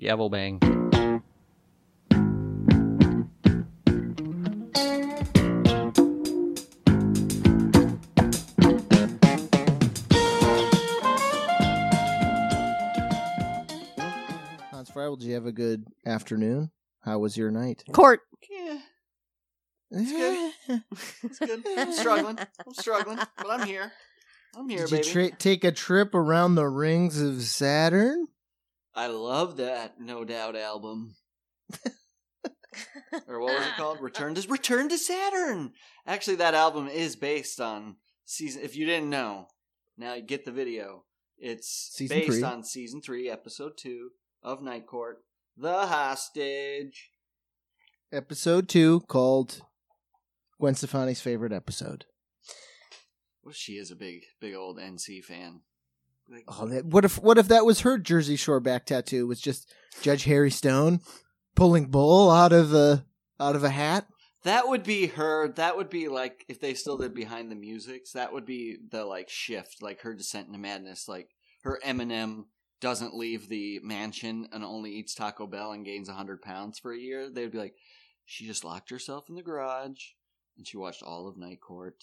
[0.00, 0.58] Gavel bang.
[14.70, 16.70] Hans Fribel, did you have a good afternoon?
[17.02, 17.82] How was your night?
[17.92, 18.20] Court.
[18.50, 18.78] Yeah,
[19.90, 20.82] It's good.
[21.24, 21.62] it's good.
[21.76, 22.38] I'm struggling.
[22.38, 23.92] I'm struggling, but I'm here.
[24.56, 28.26] I'm here, Did you tra- take a trip around the rings of Saturn?
[29.00, 31.14] I love that No Doubt album.
[33.26, 34.02] or what was it called?
[34.02, 35.72] Return to Return to Saturn.
[36.06, 38.60] Actually, that album is based on season.
[38.62, 39.46] If you didn't know,
[39.96, 41.04] now you get the video.
[41.38, 42.42] It's Season based three.
[42.42, 44.10] on season three, episode two
[44.42, 45.24] of Night Court,
[45.56, 47.08] The Hostage.
[48.12, 49.62] Episode two called
[50.60, 52.04] Gwen Stefani's favorite episode.
[53.42, 55.62] Well, she is a big, big old NC fan.
[56.30, 59.26] Like, Oh, that, what if what if that was her Jersey Shore back tattoo?
[59.26, 61.00] Was just Judge Harry Stone
[61.56, 63.04] pulling bull out of a
[63.40, 64.06] out of a hat?
[64.44, 65.48] That would be her.
[65.48, 68.12] That would be like if they still did behind the musics.
[68.12, 71.08] That would be the like shift, like her descent into madness.
[71.08, 71.30] Like
[71.62, 72.44] her Eminem
[72.80, 76.98] doesn't leave the mansion and only eats Taco Bell and gains hundred pounds for a
[76.98, 77.28] year.
[77.28, 77.74] They would be like,
[78.24, 80.12] she just locked herself in the garage
[80.56, 82.02] and she watched all of Night Court.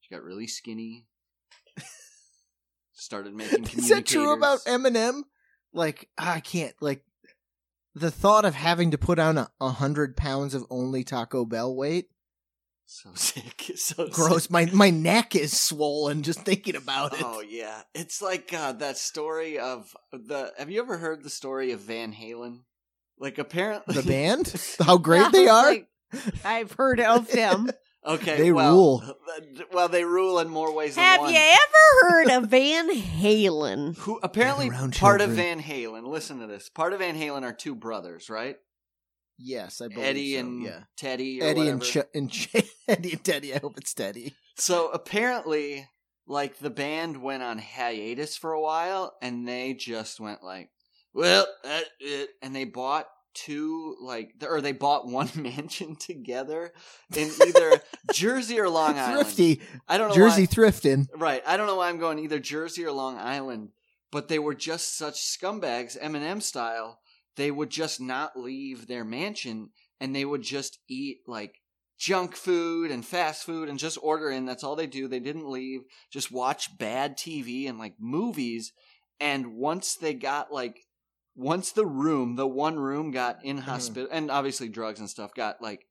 [0.00, 1.06] She got really skinny.
[2.98, 3.64] Started making.
[3.64, 4.60] Is that true about.
[4.64, 5.22] Eminem?
[5.72, 7.04] Like I can't like
[7.94, 11.74] the thought of having to put on a, a hundred pounds of only Taco Bell
[11.74, 12.06] weight.
[12.86, 13.70] So sick.
[13.76, 14.44] So Gross.
[14.44, 14.50] sick.
[14.50, 17.22] My my neck is swollen just thinking about it.
[17.22, 20.52] Oh yeah, it's like uh, that story of the.
[20.58, 22.60] Have you ever heard the story of Van Halen?
[23.18, 24.54] Like apparently The band?
[24.80, 25.70] How great they are.
[25.70, 25.88] Like,
[26.44, 27.70] I've heard of them.
[28.04, 29.14] Okay, They well, rule.
[29.72, 33.96] Well, they rule in more ways than Have you ever heard of Van Halen?
[33.98, 35.30] Who apparently around part of.
[35.30, 36.06] Van Halen?
[36.06, 36.68] Listen to this.
[36.68, 38.56] Part of Van Halen are two brothers, right?
[39.38, 40.80] Yes, I believe Eddie so, and yeah.
[40.96, 41.40] Teddy.
[41.40, 41.82] Or Eddie and.
[41.82, 42.56] Ch- and Ch-
[42.88, 43.54] Eddie and Teddy.
[43.54, 44.34] I hope it's Teddy.
[44.56, 45.88] So apparently,
[46.26, 50.70] like the band went on hiatus for a while, and they just went like,
[51.14, 53.06] "Well, that it," and they bought
[53.44, 56.72] two like, or they bought one mansion together
[57.16, 57.80] in either
[58.12, 59.26] Jersey or Long Island.
[59.26, 61.06] Thrifty I don't know Jersey thrifting.
[61.16, 61.42] right?
[61.46, 63.70] I don't know why I'm going either Jersey or Long Island,
[64.10, 67.00] but they were just such scumbags, Eminem style.
[67.36, 69.70] They would just not leave their mansion,
[70.00, 71.54] and they would just eat like
[71.98, 74.46] junk food and fast food and just order in.
[74.46, 75.08] That's all they do.
[75.08, 75.80] They didn't leave,
[76.12, 78.72] just watch bad TV and like movies.
[79.20, 80.78] And once they got like,
[81.38, 83.70] once the room, the one room got in mm-hmm.
[83.70, 85.86] hospital, and obviously drugs and stuff got like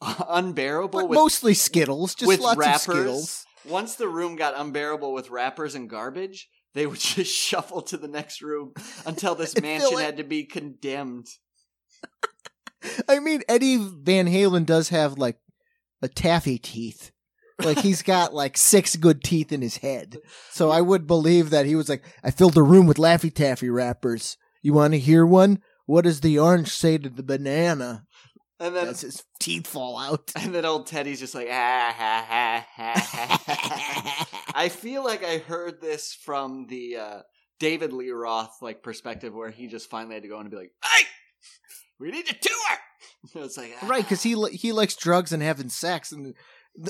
[0.28, 2.78] unbearable But with mostly Skittles, just with lots rappers.
[2.78, 3.44] of Skittles.
[3.66, 8.08] Once the room got unbearable with wrappers and garbage, they would just shuffle to the
[8.08, 8.72] next room
[9.04, 11.26] until this mansion had to be condemned.
[13.08, 15.38] I mean, Eddie Van Halen does have like
[16.00, 17.10] a taffy teeth.
[17.62, 20.16] Like he's got like six good teeth in his head.
[20.50, 23.68] So I would believe that he was like, I filled the room with Laffy Taffy
[23.68, 24.38] wrappers.
[24.62, 25.62] You want to hear one?
[25.86, 28.04] What does the orange say to the banana?
[28.60, 30.32] And then As his teeth fall out.
[30.36, 34.52] and then old Teddy's just like ah ha ha ha ha.
[34.54, 37.20] I feel like I heard this from the uh,
[37.58, 40.58] David Lee Roth like perspective where he just finally had to go in and be
[40.58, 41.06] like, "Hey,
[41.98, 43.86] we need to tour." it's like ah.
[43.86, 46.34] right, because he li- he likes drugs and having sex, and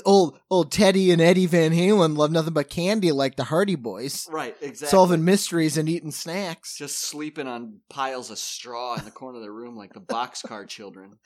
[0.05, 4.27] old old Teddy and Eddie Van Halen love nothing but candy, like the Hardy Boys,
[4.31, 6.77] right exactly solving mysteries and eating snacks.
[6.77, 10.67] just sleeping on piles of straw in the corner of the room like the boxcar
[10.67, 11.17] children.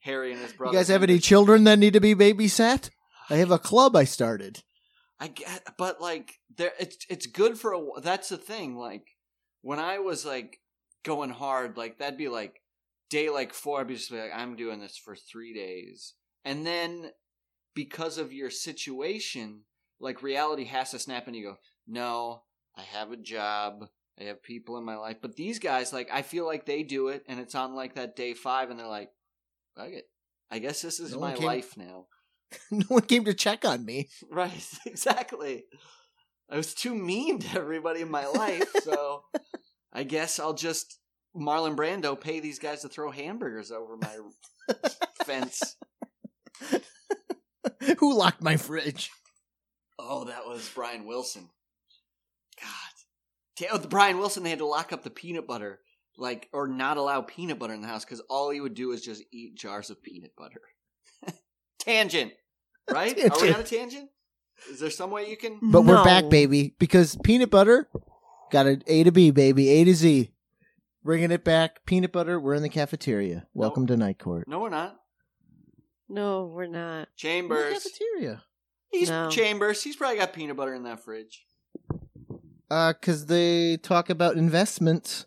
[0.00, 0.72] Harry and his brother.
[0.72, 2.90] You guys have any children that need to be babysat?
[3.28, 4.62] I have a club I started.
[5.18, 8.00] I get, but like there, it's it's good for a.
[8.00, 8.76] That's the thing.
[8.76, 9.06] Like
[9.62, 10.60] when I was like
[11.04, 12.60] going hard, like that'd be like
[13.10, 13.80] day like four.
[13.80, 16.14] I'd be just like, I'm doing this for three days,
[16.46, 17.10] and then
[17.74, 19.64] because of your situation,
[20.00, 22.44] like reality has to snap, and you go, no,
[22.76, 23.84] I have a job.
[24.18, 27.08] I have people in my life, but these guys, like, I feel like they do
[27.08, 29.10] it, and it's on like that day five, and they're like,
[29.76, 30.06] "Fuck it,
[30.50, 32.06] I guess this is No my came- life now."
[32.70, 34.08] no one came to check on me.
[34.30, 35.64] Right, exactly.
[36.48, 39.24] I was too mean to everybody in my life, so
[39.92, 40.98] I guess I'll just
[41.36, 44.16] Marlon Brando pay these guys to throw hamburgers over my
[45.24, 45.76] fence.
[47.98, 49.10] Who locked my fridge?
[49.98, 51.48] Oh, that was Brian Wilson.
[52.60, 52.68] God.
[53.58, 55.80] Ta- Oh, the Brian Wilson, they had to lock up the peanut butter,
[56.18, 59.02] like, or not allow peanut butter in the house because all he would do is
[59.02, 60.60] just eat jars of peanut butter.
[61.78, 62.32] tangent,
[62.90, 63.12] right?
[63.18, 63.54] Are we Tangent.
[63.54, 64.10] on a tangent?
[64.70, 65.58] Is there some way you can?
[65.62, 67.88] But we're back, baby, because peanut butter
[68.50, 70.30] got an A to B, baby, A to Z.
[71.04, 71.84] Bringing it back.
[71.86, 72.40] Peanut butter.
[72.40, 73.46] We're in the cafeteria.
[73.54, 74.48] Welcome to Night Court.
[74.48, 74.96] No, we're not.
[76.08, 76.72] No, we're not.
[76.72, 77.72] We're in the Chambers.
[77.84, 78.42] cafeteria.
[78.90, 79.30] He's No.
[79.30, 79.82] Chambers.
[79.82, 81.46] He's probably got peanut butter in that fridge.
[82.70, 85.26] Uh, cause they talk about investments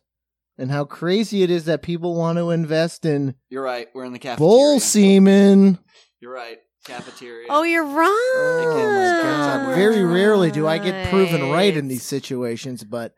[0.57, 3.87] and how crazy it is that people want to invest in You're right.
[3.93, 4.37] We're in the cafeteria.
[4.49, 5.79] bull semen.
[6.19, 6.57] You're right.
[6.85, 7.47] Cafeteria.
[7.49, 8.33] Oh, you're right.
[8.37, 9.75] Oh my god!
[9.75, 13.13] Very rarely do I get proven right in these situations, but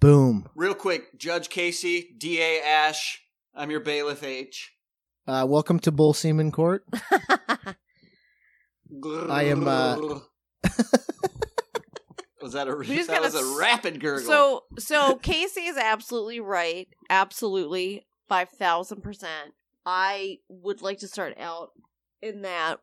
[0.00, 0.48] boom.
[0.56, 3.20] Real quick, Judge Casey, DA Ash.
[3.54, 4.72] I'm your bailiff H.
[5.28, 6.82] Uh, welcome to Bull Semen Court.
[9.28, 9.96] I am, uh,
[12.40, 14.24] was that a We just that gotta was a rapid gurgle?
[14.26, 16.88] So, so Casey is absolutely right.
[17.10, 19.52] Absolutely, five thousand percent.
[19.84, 21.72] I would like to start out
[22.22, 22.78] in that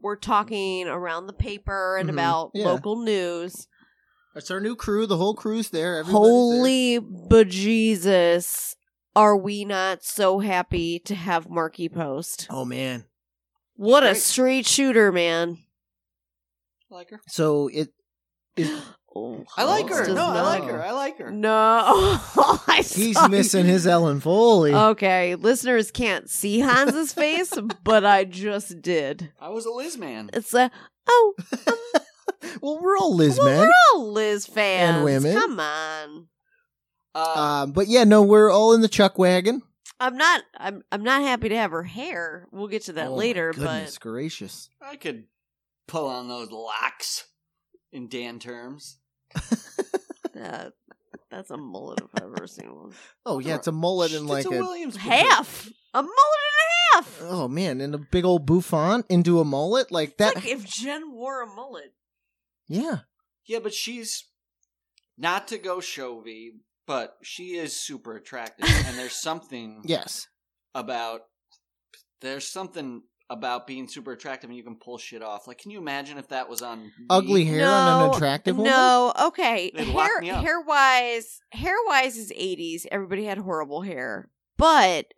[0.00, 2.12] we're talking around the paper and Mhm.
[2.12, 2.66] about Yeah.
[2.66, 3.66] local news.
[4.36, 5.06] It's our new crew.
[5.08, 5.98] The whole crew's there.
[5.98, 6.30] Everybody's there.
[6.30, 8.76] Holy bejesus!
[9.14, 12.46] Are we not so happy to have Markie Post?
[12.50, 13.04] Oh man!
[13.76, 14.16] What a Great.
[14.22, 15.58] straight shooter, man!
[16.90, 17.20] I like her.
[17.28, 17.88] So it
[18.56, 18.70] is.
[19.14, 20.06] Oh, I like her.
[20.06, 20.82] does No, I like her.
[20.82, 21.30] I like her.
[21.30, 24.72] No, I He's saw missing his Ellen Foley.
[24.72, 27.52] Okay, listeners can't see Hans's face,
[27.84, 29.30] but I just did.
[29.38, 30.30] I was a Liz man.
[30.32, 30.70] It's a
[31.06, 31.34] oh,
[31.68, 31.74] um,
[32.62, 33.58] well, we're all Liz well, men.
[33.68, 34.96] we're all Liz fans.
[34.96, 35.34] And women.
[35.38, 36.28] Come on,
[37.14, 39.62] Uh, Um, but yeah, no, we're all in the chuck wagon.
[40.00, 40.42] I'm not.
[40.56, 40.82] I'm.
[40.90, 42.48] I'm not happy to have her hair.
[42.50, 43.52] We'll get to that Oh, my later.
[43.52, 44.68] Goodness gracious!
[44.80, 45.24] I could
[45.86, 47.26] pull on those locks
[47.92, 48.98] in Dan terms.
[49.32, 50.72] But that,
[51.30, 52.92] that's a mullet if I've ever seen one.
[53.24, 54.60] Oh yeah, it's a mullet and like it's a, a.
[54.60, 57.22] Williams Half a mullet and a half.
[57.22, 60.36] Oh man, and a big old bouffant into a mullet like that.
[60.36, 61.92] It's like if Jen wore a mullet.
[62.66, 63.00] yeah,
[63.46, 64.24] Yeah, but she's
[65.16, 66.54] not to go shovey,
[66.86, 70.26] but she is super attractive, and there's something yes.
[70.74, 71.22] about
[72.20, 75.48] there's something about being super attractive and you can pull shit off.
[75.48, 76.90] Like, can you imagine if that was on me?
[77.08, 78.70] Ugly hair on an attractive woman.
[78.70, 79.72] No, okay.
[79.74, 82.86] They'd hair hair wise, hair wise is eighties.
[82.92, 85.14] Everybody had horrible hair, but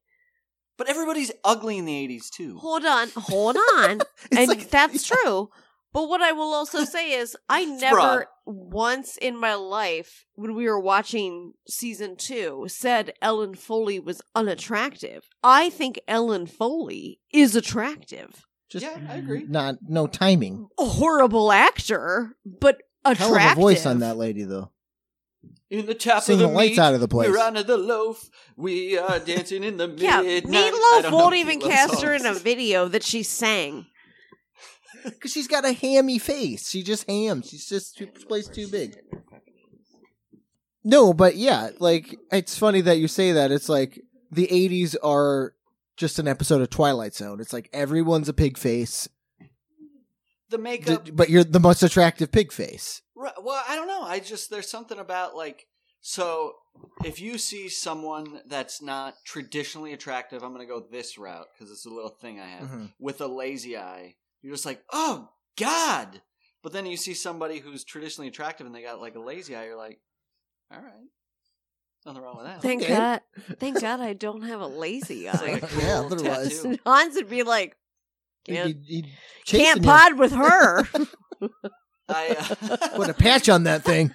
[0.79, 2.57] But everybody's ugly in the '80s too.
[2.59, 4.01] hold on, hold on,
[4.37, 5.51] and like- that's true.
[5.95, 8.27] But what I will also say is, I never broad.
[8.45, 15.29] once in my life, when we were watching season two, said Ellen Foley was unattractive.
[15.43, 18.45] I think Ellen Foley is attractive.
[18.69, 19.47] Just Yeah, I agree.
[19.49, 20.69] Not no timing.
[20.79, 23.37] A horrible actor, but attractive.
[23.39, 24.71] Hell of a voice on that lady though.
[25.71, 27.31] In the top Sing of the, the lights meat, out of the place.
[27.31, 28.29] We're under the loaf.
[28.57, 30.73] We are dancing in the Yeah, midnight.
[30.75, 33.87] I Meatloaf won't even Meatloaf cast her in a video that she sang.
[35.11, 36.71] Because she's got a hammy face.
[36.71, 37.49] She just hams.
[37.51, 38.97] She's just too, plays too big.
[40.83, 43.51] No, but yeah, like it's funny that you say that.
[43.51, 45.55] It's like the '80s are
[45.97, 47.41] just an episode of Twilight Zone.
[47.41, 49.09] It's like everyone's a pig face,
[50.51, 53.01] The makeup d- but you're the most attractive pig face.
[53.17, 53.33] Right.
[53.43, 54.03] Well, I don't know.
[54.03, 55.67] I just there's something about like
[56.03, 56.53] so
[57.05, 61.87] if you see someone that's not traditionally attractive, I'm gonna go this route because it's
[61.87, 62.93] a little thing I have Mhm.
[63.01, 64.17] with a lazy eye.
[64.45, 66.21] You're just like, oh God.
[66.63, 69.65] But then you see somebody who's traditionally attractive and they got like a lazy eye.
[69.65, 70.01] You're like,
[70.73, 70.93] all right,
[72.07, 72.63] nothing wrong with that.
[72.63, 72.95] Thank Okay.
[72.95, 73.21] God,
[73.59, 75.67] thank God, I don't have a lazy It's like eye.
[75.67, 76.79] a cool Yeah, otherwise- tattoo.
[76.87, 77.77] Hans would be like,
[78.47, 79.09] can't, He'd- he'd
[79.47, 79.87] can't you.
[79.87, 80.87] pod with her.
[82.09, 84.13] I, uh, Put a patch on that thing.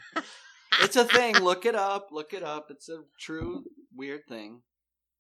[0.84, 1.36] it's a thing.
[1.40, 2.10] Look it up.
[2.12, 2.68] Look it up.
[2.70, 3.64] It's a true
[3.96, 4.62] weird thing.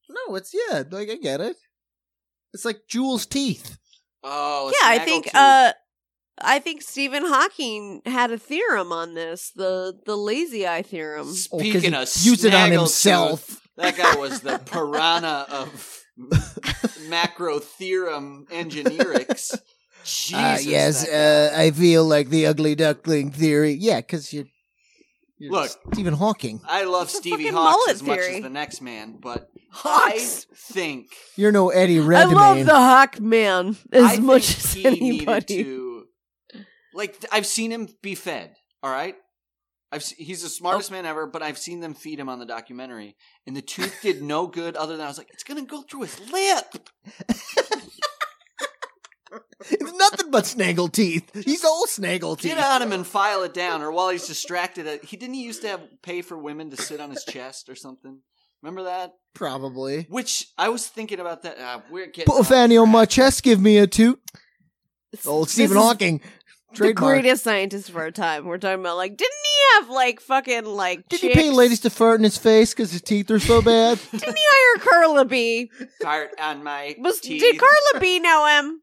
[0.08, 0.84] No, it's yeah.
[0.90, 1.56] Like I get it.
[2.54, 3.78] It's like Jules' teeth.
[4.24, 5.36] Oh, yeah, I think snaggletooth.
[5.36, 5.74] uh
[6.42, 11.28] I think Stephen Hawking had a theorem on this, the the lazy eye theorem.
[11.28, 13.62] Oh, 'cause Speaking he of used it on snaggletooth, himself.
[13.76, 16.04] That guy was the piranha of
[17.10, 19.58] macro theorem engineerics.
[20.06, 23.74] Jesus, Ah, yes, uh, I feel like the ugly duckling theory.
[23.74, 24.46] Yeah, because you're,
[25.40, 25.72] you're Look.
[25.94, 26.62] Stephen Hawking.
[26.68, 28.36] I love It's a Stevie fucking Hawks mullet as much theory.
[28.36, 30.46] as the next man, but Hawks.
[30.52, 32.18] I think You're no Eddie Red.
[32.18, 32.36] I Redmayne.
[32.36, 35.64] love the Hawk man as I much think as he needed anybody.
[35.64, 36.04] to.
[36.94, 38.56] Like I've seen him be fed.
[38.84, 39.16] All right,
[39.92, 40.96] I've se- he's the smartest oh.
[40.96, 43.16] man ever, but I've seen them feed him on the documentary,
[43.48, 44.76] and the tooth did no good.
[44.76, 46.90] Other than I was like, it's gonna go through his lip.
[49.70, 51.30] It's nothing but snaggle teeth.
[51.46, 52.56] He's all snaggle teeth.
[52.56, 55.44] Get on him and file it down, or while he's distracted, uh, he didn't he
[55.44, 58.20] used to have pay for women to sit on his chest or something.
[58.62, 59.14] Remember that?
[59.34, 60.04] Probably.
[60.10, 61.58] Which I was thinking about that.
[61.60, 64.20] Uh, we're getting Put a fanny on my chest, give me a toot.
[65.12, 66.22] It's- Old Stephen is- Hawking.
[66.76, 68.46] the greatest scientist of our time.
[68.46, 71.08] We're talking about like, didn't he have like fucking like?
[71.10, 74.00] Did he pay ladies to fart in his face because his teeth are so bad?
[74.12, 75.70] Didn't he hire Carla B?
[76.02, 77.42] Fart on my Was teeth.
[77.42, 78.82] did Carla B know him?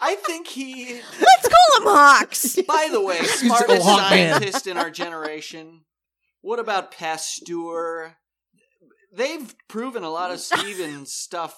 [0.00, 0.94] I think he.
[1.20, 2.58] Let's call him Hawks.
[2.68, 4.32] By the way, smartest a hawk man.
[4.32, 5.82] scientist in our generation.
[6.40, 8.16] What about Pasteur?
[9.12, 11.56] They've proven a lot of Stevens stuff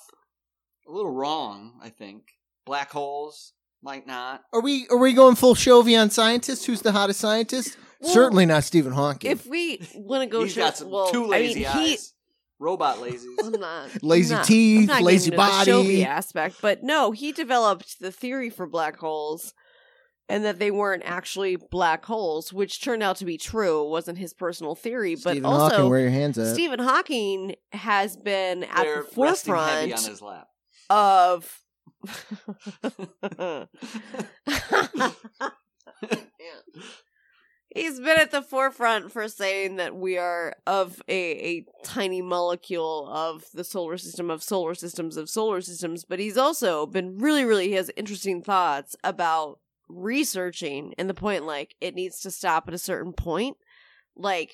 [0.88, 1.78] a little wrong.
[1.82, 2.24] I think
[2.66, 4.42] black holes might not.
[4.52, 6.66] Are we are we going full Chauvian scientist?
[6.66, 7.76] Who's the hottest scientist?
[8.00, 9.30] Well, Certainly not Stephen Hawking.
[9.30, 11.92] If we want to go, He's show, got some well, two lazy I mean, he,
[11.92, 12.12] eyes.
[12.62, 13.26] Robot lazies.
[13.44, 16.04] I'm not Lazy I'm not- teeth, I'm not lazy getting the body.
[16.04, 19.52] Aspect, but no, he developed the theory for black holes,
[20.28, 23.84] and that they weren't actually black holes, which turned out to be true.
[23.84, 26.54] It wasn't his personal theory, but Stephen also Hawking, where your hands at?
[26.54, 30.46] Stephen Hawking has been at They're the resting heavy forefront on his lap.
[30.88, 31.58] of.
[37.74, 43.08] He's been at the forefront for saying that we are of a, a tiny molecule
[43.08, 47.44] of the solar system, of solar systems, of solar systems, but he's also been really,
[47.44, 52.68] really, he has interesting thoughts about researching and the point, like, it needs to stop
[52.68, 53.56] at a certain point.
[54.16, 54.52] Like,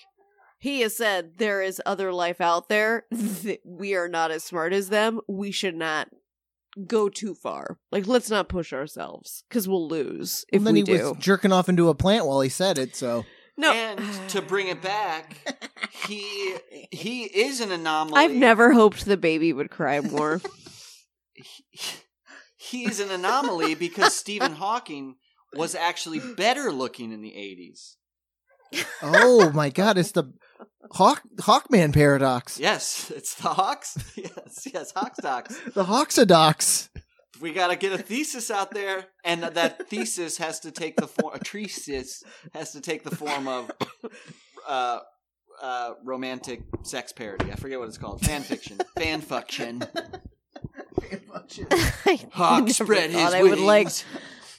[0.58, 3.06] he has said there is other life out there.
[3.64, 5.20] we are not as smart as them.
[5.28, 6.08] We should not
[6.86, 7.78] go too far.
[7.90, 10.92] Like, let's not push ourselves because we'll lose if and then we he do.
[11.10, 12.94] was jerking off into a plant while he said it.
[12.96, 13.24] So
[13.56, 15.36] no, And to bring it back,
[16.06, 16.54] he
[16.90, 18.20] he is an anomaly.
[18.20, 20.40] I've never hoped the baby would cry more.
[22.56, 25.16] He's an anomaly because Stephen Hawking
[25.54, 27.94] was actually better looking in the 80s.
[29.02, 30.24] oh my god, it's the
[30.92, 32.58] Hawk Hawkman paradox.
[32.58, 33.96] Yes, it's the Hawks.
[34.16, 35.60] Yes, yes, Hawks docs.
[35.74, 36.88] The Hawksadox.
[37.40, 41.06] We got to get a thesis out there, and that thesis has to take the
[41.06, 41.34] form.
[41.34, 43.70] A thesis has to take the form of
[44.68, 44.98] uh,
[45.62, 47.52] uh, romantic sex parody.
[47.52, 48.22] I forget what it's called.
[48.22, 48.78] Fan fiction.
[48.96, 49.82] Fan fiction.
[52.06, 53.56] I Hawk spread his thought I wings.
[53.56, 53.88] would like.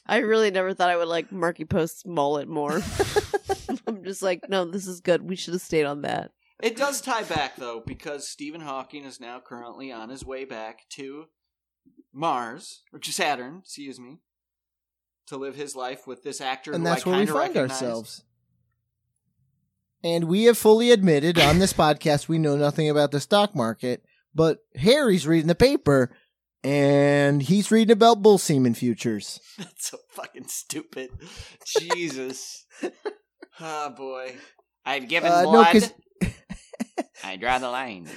[0.09, 2.81] I really never thought I would like Markie Post's mullet more.
[3.87, 5.21] I'm just like, no, this is good.
[5.21, 6.31] We should have stayed on that.
[6.63, 10.89] It does tie back though, because Stephen Hawking is now currently on his way back
[10.93, 11.25] to
[12.11, 14.17] Mars or to Saturn, excuse me,
[15.27, 16.71] to live his life with this actor.
[16.71, 17.71] and who that's I where we find recognize.
[17.71, 18.23] ourselves.
[20.03, 24.03] And we have fully admitted on this podcast we know nothing about the stock market,
[24.33, 26.11] but Harry's reading the paper
[26.63, 29.39] and he's reading about bull semen futures.
[29.57, 31.09] That's so fucking stupid.
[31.65, 32.65] Jesus.
[33.61, 34.35] Oh boy.
[34.85, 35.59] I've given Uh, no,
[37.25, 38.07] I draw the line.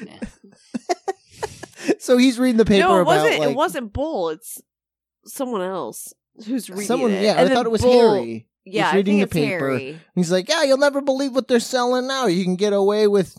[1.99, 3.39] So he's reading the paper no, it about wasn't.
[3.41, 4.29] like it wasn't Bull.
[4.31, 4.63] It's
[5.25, 6.13] someone else
[6.47, 7.11] who's reading someone.
[7.11, 7.25] it.
[7.25, 8.47] Yeah, And I thought it was Bull- Harry.
[8.65, 9.71] Yeah, He's I reading think the it's paper.
[9.71, 10.01] Harry.
[10.15, 12.27] He's like, yeah, you'll never believe what they're selling now.
[12.27, 13.37] You can get away with.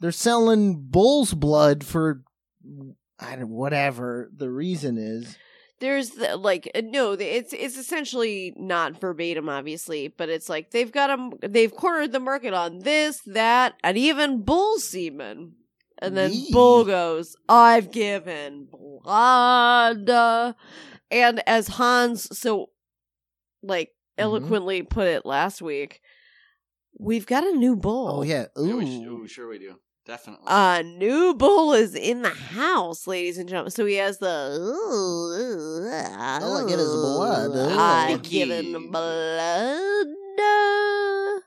[0.00, 2.22] They're selling bull's blood for,
[3.22, 5.36] I don't whatever the reason is.
[5.80, 10.92] There's the, like uh, no, it's it's essentially not verbatim, obviously, but it's like they've
[10.92, 11.32] got them.
[11.42, 15.54] They've cornered the market on this, that, and even bull semen.
[16.00, 16.48] And then Yee.
[16.52, 20.52] Bull goes, "I've given blood," uh,"
[21.10, 22.70] and as Hans so
[23.62, 24.22] like Mhm.
[24.22, 26.00] eloquently put it last week,
[26.98, 28.08] we've got a new bull.
[28.20, 29.76] Oh yeah, Yeah, we- ooh, sure we do.
[30.04, 30.46] Definitely.
[30.48, 33.70] A new bull is in the house, ladies and gentlemen.
[33.70, 34.26] So he has the.
[36.42, 37.56] All I get is blood.
[37.78, 38.22] I've Ooh.
[38.22, 40.06] given blood.
[40.40, 41.40] uh,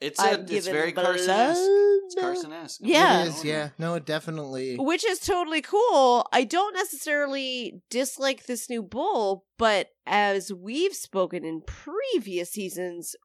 [0.00, 1.06] it's I've a, it's given very blood.
[1.06, 1.60] Carson-esque.
[1.60, 2.80] It's Carson-esque.
[2.82, 3.22] Yeah.
[3.22, 3.44] it is.
[3.44, 4.76] Yeah, no, it definitely.
[4.76, 6.26] Which is totally cool.
[6.32, 13.16] I don't necessarily dislike this new bull, but as we've spoken in previous seasons,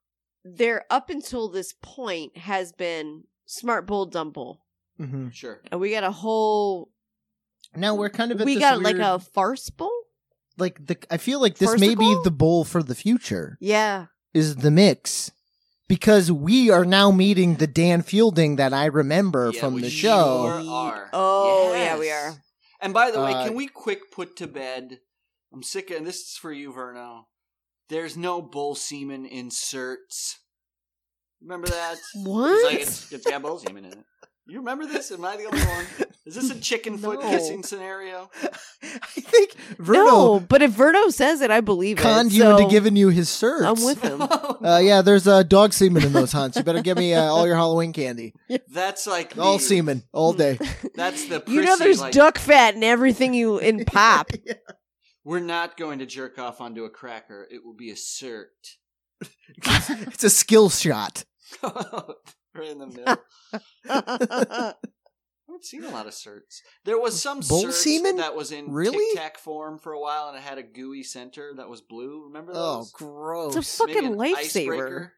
[0.43, 4.63] there up until this point has been smart bull, dumb bull.
[4.97, 5.61] hmm Sure.
[5.71, 6.89] And we got a whole.
[7.75, 9.91] Now we're kind of at We this got like a farce bull?
[10.57, 10.97] like the.
[11.09, 13.57] I feel like this may be the bowl for the future.
[13.59, 14.07] Yeah.
[14.33, 15.31] Is the mix.
[15.89, 19.89] Because we are now meeting the Dan Fielding that I remember Yeah, from we the
[19.89, 20.65] sure show.
[20.69, 21.09] are.
[21.13, 22.35] Oh, yeah, we are.
[22.79, 24.99] And by the way, Uh, can we quick put to bed?
[25.53, 27.25] I'm sick of and this is for you, Verno.
[27.89, 30.39] There's no bull semen inserts.
[31.43, 31.95] Remember that?
[32.15, 32.51] What?
[32.51, 34.05] It's like it's, it's got bull semen in it.
[34.45, 35.09] You remember this?
[35.11, 35.85] Am I the only one?
[36.25, 37.29] Is this a chicken foot No.
[37.29, 38.29] kissing scenario?
[38.83, 42.35] I think Verno no, but if Verno says it, I believe conned it.
[42.35, 43.65] you so into giving you his certs.
[43.65, 44.21] I'm with him.
[44.63, 46.55] Uh, yeah, there's uh, dog semen in those hunts.
[46.55, 48.33] You better give me uh, all your Halloween candy.
[48.71, 50.57] That's like All the- semen, all day.
[50.95, 54.31] That's the You know, there's like, duck fat in everything you in pop.
[55.25, 57.45] We're not going to jerk off onto a cracker.
[57.51, 58.45] It will be a cert.
[59.65, 61.25] it's a skill shot.
[61.63, 63.17] Right in the middle.
[63.89, 64.73] I
[65.47, 66.61] haven't seen a lot of certs.
[66.85, 68.17] There was some Bull cert semen?
[68.17, 68.97] that was in Really?
[69.13, 72.23] Tic Tac form for a while, and it had a gooey center that was blue.
[72.25, 73.55] Remember Oh, gross.
[73.55, 74.37] It's a fucking lifesaver.
[74.37, 75.13] icebreaker?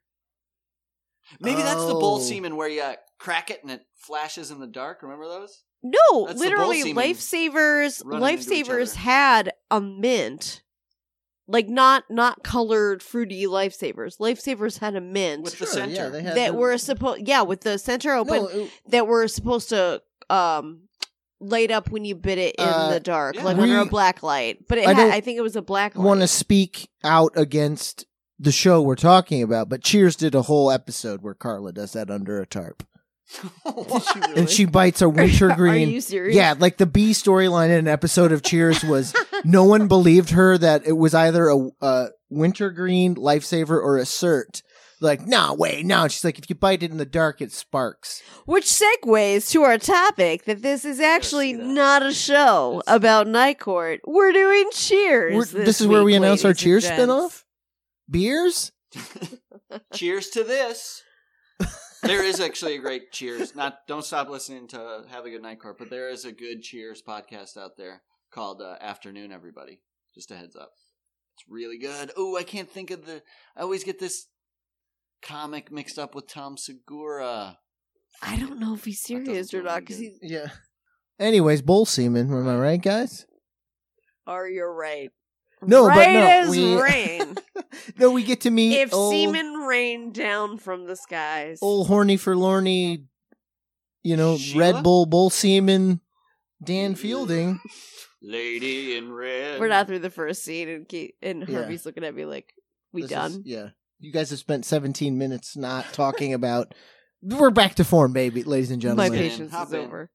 [1.39, 2.19] Maybe that's the bull Oh.
[2.19, 5.01] semen where you uh, crack it and it flashes in the dark.
[5.01, 5.63] Remember those?
[5.81, 8.01] No, That's literally, lifesavers.
[8.05, 10.61] running into each Lifesavers had a mint,
[11.47, 14.17] like not not colored fruity lifesavers.
[14.17, 15.93] Lifesavers had a mint With the Sure, center.
[15.95, 19.07] yeah, they had that the- were supposed, yeah, with the center open, No, it- that
[19.07, 20.81] were supposed to um
[21.39, 23.43] light up when you bit it in Uh, the dark, yeah.
[23.43, 24.67] like under a We- black light.
[24.67, 26.03] But it I had, don't I think it was a black light.
[26.05, 28.05] want to speak out against
[28.39, 32.09] the show we're talking about, but Cheers did a whole episode where Carla does that
[32.09, 32.83] under a tarp.
[34.35, 35.89] And she bites a Are wintergreen.
[35.89, 36.35] you serious?
[36.35, 39.13] Yeah, like the B storyline in an episode of Cheers was
[39.43, 44.61] no one believed her that it was either a, a wintergreen lifesaver or a cert.
[45.01, 46.07] Like, no, wait, no.
[46.07, 48.23] She's like, if you bite it in the dark, it sparks.
[48.45, 53.59] Which segues to our topic that this is actually not a show That's- about Night
[53.59, 53.99] Court.
[54.05, 55.53] We're doing Cheers.
[55.53, 57.43] We're- this is where we announce our Cheers spinoff.
[58.09, 58.71] Beers?
[59.93, 61.01] cheers to this.
[62.05, 63.55] There is actually a great cheers.
[63.55, 66.61] Not don't stop listening to Have a Good Night Court, but there is a good
[66.61, 69.81] cheers podcast out there called uh, Afternoon Everybody.
[70.13, 70.71] Just a heads up.
[71.35, 72.11] It's really good.
[72.15, 73.21] Oh, I can't think of the
[73.57, 74.27] I always get this
[75.21, 77.57] comic mixed up with Tom Segura.
[78.21, 80.13] I don't know if he's serious or not because good.
[80.21, 80.31] he's.
[80.31, 80.47] Yeah.
[81.19, 82.31] Anyways, bull semen.
[82.31, 83.25] Am I right, guys?
[84.27, 85.11] Are you right?
[85.67, 87.35] No, but no, as we- rain.
[87.97, 92.17] no, we get to meet if old, semen rained down from the skies, old horny
[92.17, 93.05] for Lorny,
[94.03, 94.73] you know, Sheila?
[94.73, 96.01] Red Bull bull semen,
[96.63, 97.59] Dan Fielding.
[98.21, 99.59] Lady in red.
[99.59, 101.69] we're not through the first scene, and Kate, and Yeah.
[101.85, 102.53] Looking at me like,
[102.91, 103.69] "We This is- done?" yeah.
[103.99, 106.73] You guys have spent 17 minutes not talking about.
[107.21, 109.11] We're back to form, baby, ladies and gentlemen.
[109.11, 109.79] My patience Hop is in.
[109.81, 110.11] over.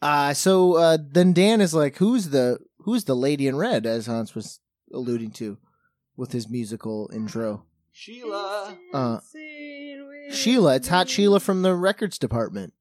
[0.00, 4.06] Uh so uh then Dan is like, "Who's the who's the lady in red?" As
[4.06, 4.60] Hans was
[4.92, 5.58] alluding to
[6.16, 7.64] with his musical intro.
[7.92, 8.76] Sheila.
[8.92, 9.20] Uh,
[10.30, 12.72] Sheila, it's Hot Sheila from the records department.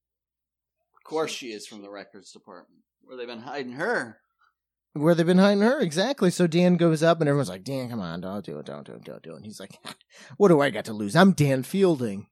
[0.98, 2.82] Of course she is from the records department.
[3.04, 4.20] Where they've been hiding her.
[4.94, 6.32] Where they've been hiding her, exactly.
[6.32, 8.94] So Dan goes up and everyone's like, Dan, come on, don't do it, don't do
[8.94, 9.38] it, don't do it.
[9.38, 9.78] And he's like,
[10.38, 11.16] What do I got to lose?
[11.16, 12.28] I'm Dan Fielding.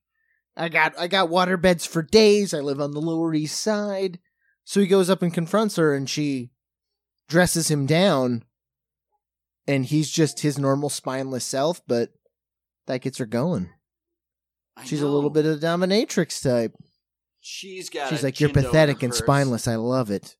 [0.55, 2.53] I got I got water beds for days.
[2.53, 4.19] I live on the Lower East Side.
[4.65, 6.51] So he goes up and confronts her and she
[7.29, 8.43] dresses him down.
[9.67, 12.09] And he's just his normal spineless self, but
[12.87, 13.69] that gets her going.
[14.75, 16.75] I She's a little bit of a dominatrix type.
[17.39, 18.09] She's got.
[18.09, 19.67] She's a like, You're chindo in her pathetic and spineless.
[19.67, 20.35] I love it.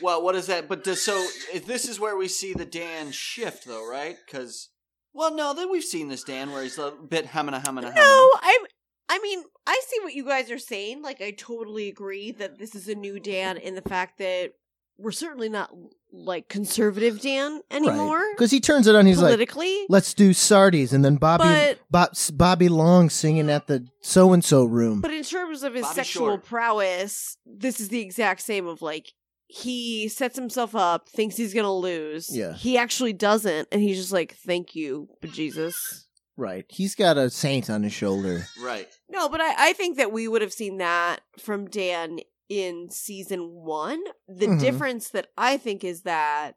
[0.00, 0.68] Well, what is that?
[0.68, 1.24] But does, so
[1.66, 4.16] this is where we see the Dan shift, though, right?
[4.26, 4.70] Because
[5.14, 7.92] well, no, then we've seen this Dan where he's a bit humana humana.
[7.94, 8.62] No, I'm.
[9.08, 11.02] I mean, I see what you guys are saying.
[11.02, 14.54] Like, I totally agree that this is a new Dan in the fact that
[14.98, 15.70] we're certainly not
[16.16, 19.04] like conservative Dan anymore Because he turns it on.
[19.06, 19.84] He's like, politically.
[19.88, 20.92] let's do Sardi's.
[20.92, 25.00] And then Bobby, But- Bob, Bobby Long singing at the so and so room.
[25.00, 26.44] but in terms of his Bobby sexual Short.
[26.44, 28.66] prowess, this is the exact same.
[28.66, 29.12] Of like,
[29.48, 32.28] he sets himself up, thinks he's gonna lose.
[32.34, 32.54] Yeah.
[32.54, 36.64] he actually doesn't, and he's just like, "Thank you, but Jesus." right.
[36.68, 38.46] He's got a saint on his shoulder.
[38.60, 38.88] right?
[39.08, 43.50] No, but I, I think that we would have seen that from Dan in season
[43.52, 44.02] one.
[44.28, 44.60] The Mhm.
[44.60, 46.56] difference that I think is that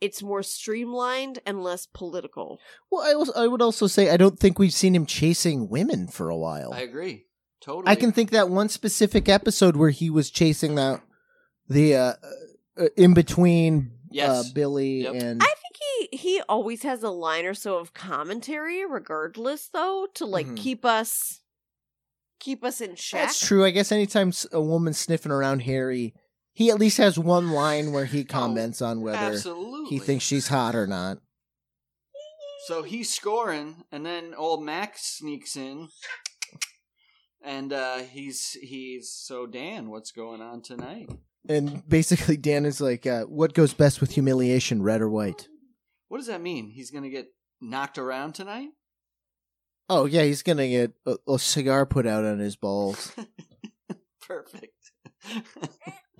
[0.00, 2.58] it's more streamlined and less political.
[2.90, 6.06] Well, I, was, I would also say I don't think we've seen him chasing women
[6.08, 6.72] for a while.
[6.72, 7.24] I agree.
[7.62, 7.90] Totally.
[7.90, 11.02] I can think that one specific episode where he was chasing that
[11.68, 12.12] the uh,
[12.78, 14.30] uh, in between Yes.
[14.30, 15.14] uh, Billy Yep.
[15.14, 20.06] and I think he he always has a line or so of commentary, regardless, though,
[20.14, 20.56] to like Mhm.
[20.58, 21.40] keep us
[22.40, 23.22] keep us in check.
[23.26, 23.64] that's true.
[23.64, 26.14] I guess anytime a woman's sniffing around Harry,
[26.52, 29.90] he at least has one line where he comments on whether Absolutely.
[29.90, 31.18] he thinks she's hot or not.
[32.66, 35.88] So he's scoring, and then old Max sneaks in,
[37.44, 41.08] and uh, he's he's so Dan, what's going on tonight?
[41.48, 45.46] And basically, Dan is like, uh, "What goes best with humiliation, red or white?"
[46.08, 46.70] What does that mean?
[46.70, 47.28] He's gonna get
[47.60, 48.70] knocked around tonight?
[49.88, 53.12] Oh yeah, he's gonna get a, a cigar put out on his balls.
[54.20, 54.72] Perfect.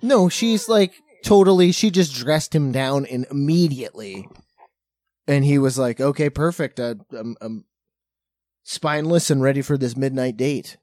[0.01, 1.71] No, she's like totally.
[1.71, 4.27] She just dressed him down and immediately,
[5.27, 6.79] and he was like, "Okay, perfect.
[6.79, 7.65] Uh, I'm, I'm
[8.63, 10.77] spineless and ready for this midnight date."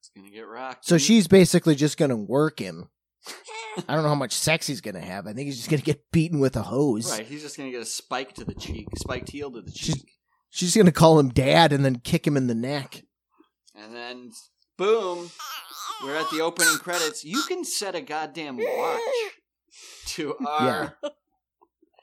[0.00, 0.84] It's gonna get rocked.
[0.84, 2.88] So she's basically just gonna work him.
[3.88, 5.26] I don't know how much sex he's gonna have.
[5.26, 7.10] I think he's just gonna get beaten with a hose.
[7.10, 9.94] Right, he's just gonna get a spike to the cheek, spiked heel to the cheek,
[9.94, 10.04] She's
[10.60, 13.02] just gonna call him dad and then kick him in the neck.
[13.74, 14.30] and then
[14.78, 15.30] boom,
[16.04, 17.24] we're at the opening credits.
[17.24, 19.00] You can set a goddamn watch
[20.08, 20.96] to our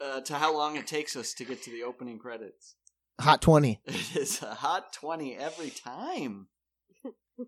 [0.02, 2.76] uh, to how long it takes us to get to the opening credits.
[3.20, 3.82] Hot twenty.
[3.86, 6.48] It is a hot twenty every time.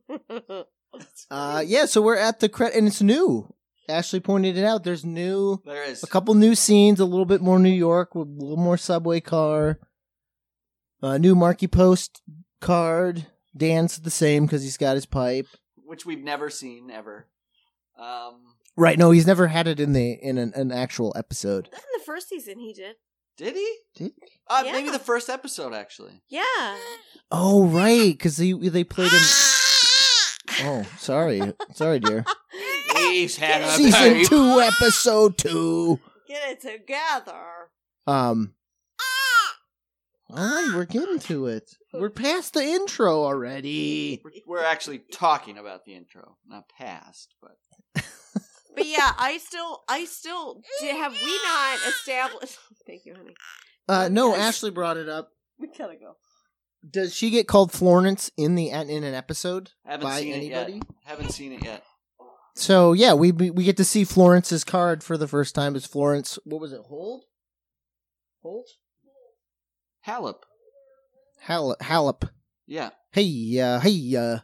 [1.29, 1.85] Uh, yeah.
[1.85, 3.53] So we're at the credit, and it's new.
[3.87, 4.83] Ashley pointed it out.
[4.83, 8.27] There's new, There is a couple new scenes, a little bit more New York, with
[8.27, 9.79] a little more subway car.
[11.01, 12.21] Uh, new Markie Post
[12.61, 13.27] card.
[13.55, 15.47] Dan's the same because he's got his pipe.
[15.75, 17.27] which we've never seen ever.
[17.99, 18.41] Um,
[18.77, 18.97] Right.
[18.97, 21.67] No, he's never had it in the in an, an actual episode.
[21.73, 22.95] in the first season, he did.
[23.35, 23.75] did he?
[23.95, 24.13] Did
[24.47, 24.71] Uh, Yeah.
[24.71, 26.21] Maybe the first episode actually.
[26.29, 26.77] Yeah.
[27.29, 29.19] Oh, right, because they they played him.
[30.63, 31.41] Oh, sorry,
[31.73, 32.25] sorry, dear.
[32.95, 34.27] He's had a Season babe.
[34.27, 35.99] two, episode two.
[36.27, 37.69] Get it together.
[38.05, 38.53] Um.
[40.37, 41.71] Alright, we're getting to it.
[41.93, 44.21] We're past the intro already.
[44.23, 47.57] We're, we're actually talking about the intro, not past, but
[48.75, 52.57] But yeah, I still, I still, have we not established?
[52.87, 53.35] Thank you, honey.
[53.89, 54.39] Uh, no, Yes.
[54.55, 55.31] Ashley brought it up.
[55.59, 56.15] We gotta go.
[56.89, 60.73] Does she get called Florence in the in an episode I haven't by seen anybody?
[60.73, 60.85] it yet.
[61.03, 61.83] Haven't seen it yet.
[62.55, 65.75] So yeah, we we we get to see Florence's card for the first time.
[65.75, 66.39] Is Florence?
[66.45, 66.81] What was it?
[66.87, 67.25] Hold.
[68.41, 68.67] Hold.
[70.07, 70.43] Halop.
[71.39, 72.29] Hal- Halop.
[72.67, 72.91] Yeah.
[73.11, 74.39] Hey, uh, hey, uh,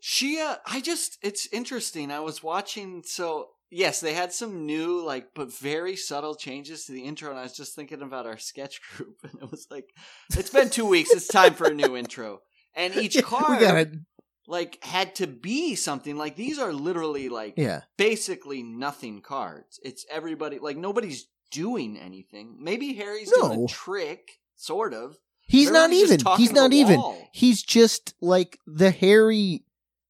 [0.00, 2.10] She, uh, I just, it's interesting.
[2.10, 6.92] I was watching, so, yes, they had some new, like, but very subtle changes to
[6.92, 9.90] the intro, and I was just thinking about our sketch group, and it was like,
[10.36, 12.40] it's been two weeks, it's time for a new intro.
[12.74, 14.04] And each card,
[14.46, 16.16] like, had to be something.
[16.16, 17.82] Like, these are literally, like, yeah.
[17.98, 19.80] basically nothing cards.
[19.82, 22.56] It's everybody, like, nobody's doing anything.
[22.60, 23.48] Maybe Harry's No.
[23.48, 25.16] doing a trick, sort of.
[25.48, 26.36] He's not Everybody's just even.
[26.38, 26.96] He's not even.
[27.00, 27.28] wall.
[27.32, 29.62] He's just like the Harry,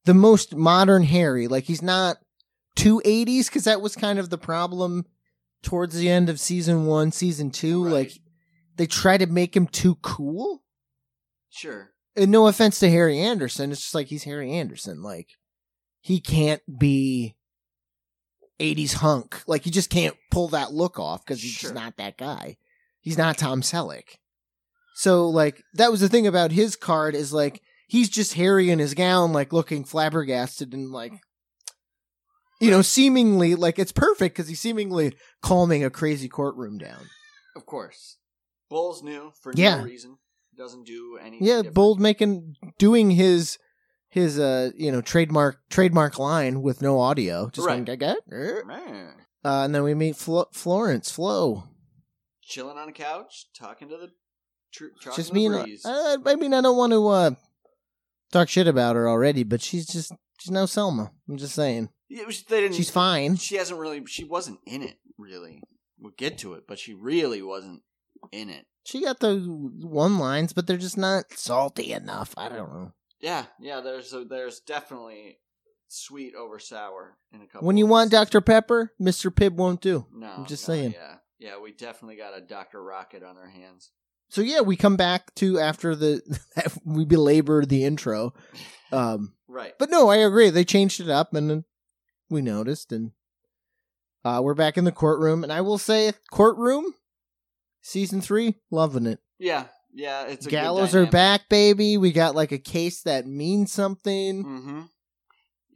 [0.07, 1.47] the most modern Harry.
[1.49, 2.17] Like he's not
[2.75, 5.05] two eighties because that was kind of the problem
[5.63, 7.85] towards the end of season one, season two.
[7.85, 7.93] Right.
[7.93, 8.13] Like
[8.77, 10.63] they try to make him too cool.
[11.51, 11.91] Sure.
[12.17, 15.03] And no offense to Harry Anderson, it's just like he's Harry Anderson.
[15.03, 15.29] Like
[16.01, 17.35] he can't be
[18.59, 19.43] 80s hunk.
[19.47, 21.71] Like he just can't pull that look off because he's Sure.
[21.71, 22.57] just not that guy.
[23.01, 24.17] He's not Tom Selleck.
[24.99, 28.79] So like that was the thing about his card is like he's just Harry in
[28.79, 31.13] his gown, like looking flabbergasted and like
[32.61, 37.11] you know, seemingly like it's perfect because he's seemingly calming a crazy courtroom down.
[37.55, 38.17] Of course.
[38.71, 39.79] Bull's new for Yeah.
[39.79, 40.17] no reason.
[40.57, 41.47] Doesn't do anything.
[41.47, 41.75] Yeah, different.
[41.75, 43.59] Bold making doing his
[44.09, 47.85] his uh you know trademark trademark line with no audio, just Right.
[47.85, 48.17] gaga.
[48.33, 49.13] Uh, Man.
[49.45, 51.65] and then we meet Flo- Florence Flo.
[52.43, 54.09] Chilling on a couch, talking to the
[55.01, 55.85] tr- Just me and breeze.
[55.85, 57.31] uh, I mean I don't want to uh
[58.33, 61.11] talk shit about her already, but she's just she's no Selma.
[61.29, 63.37] I'm just saying Yeah, was- they didn't, she's fine.
[63.37, 64.05] She hasn't really.
[64.07, 65.63] She wasn't in it really.
[65.99, 67.83] We'll get to it, but she really wasn't
[68.33, 68.67] in it.
[68.85, 69.39] She got the
[69.81, 72.35] one lines, but they're just not salty enough.
[72.37, 72.93] I don't know.
[73.21, 73.81] Yeah, yeah.
[73.81, 75.39] There's a, there's definitely
[75.89, 77.67] sweet over sour in a couple.
[77.67, 78.11] When you want.
[78.11, 79.31] Dr Pepper, Mr.
[79.31, 80.07] Pibb won't do.
[80.13, 80.93] No, I'm just no, saying.
[80.93, 81.61] Yeah, yeah.
[81.61, 82.83] We definitely got a Dr.
[82.83, 83.91] Rocket on our hands.
[84.29, 86.21] So yeah, we come back to after the
[86.85, 88.35] we belabor the intro.
[88.93, 89.73] Um Right.
[89.79, 90.51] But no, I agree.
[90.51, 91.65] They changed it up, and
[92.29, 93.13] we noticed, and
[94.25, 95.45] uh, we're back in the courtroom.
[95.45, 96.95] And I will say, courtroom
[97.81, 99.21] season three, loving it.
[99.39, 100.27] yeah, yeah.
[100.27, 101.97] It's a Gallows are back, baby.
[101.97, 104.45] We got like a case that means something.
[104.45, 104.81] Mm-hmm.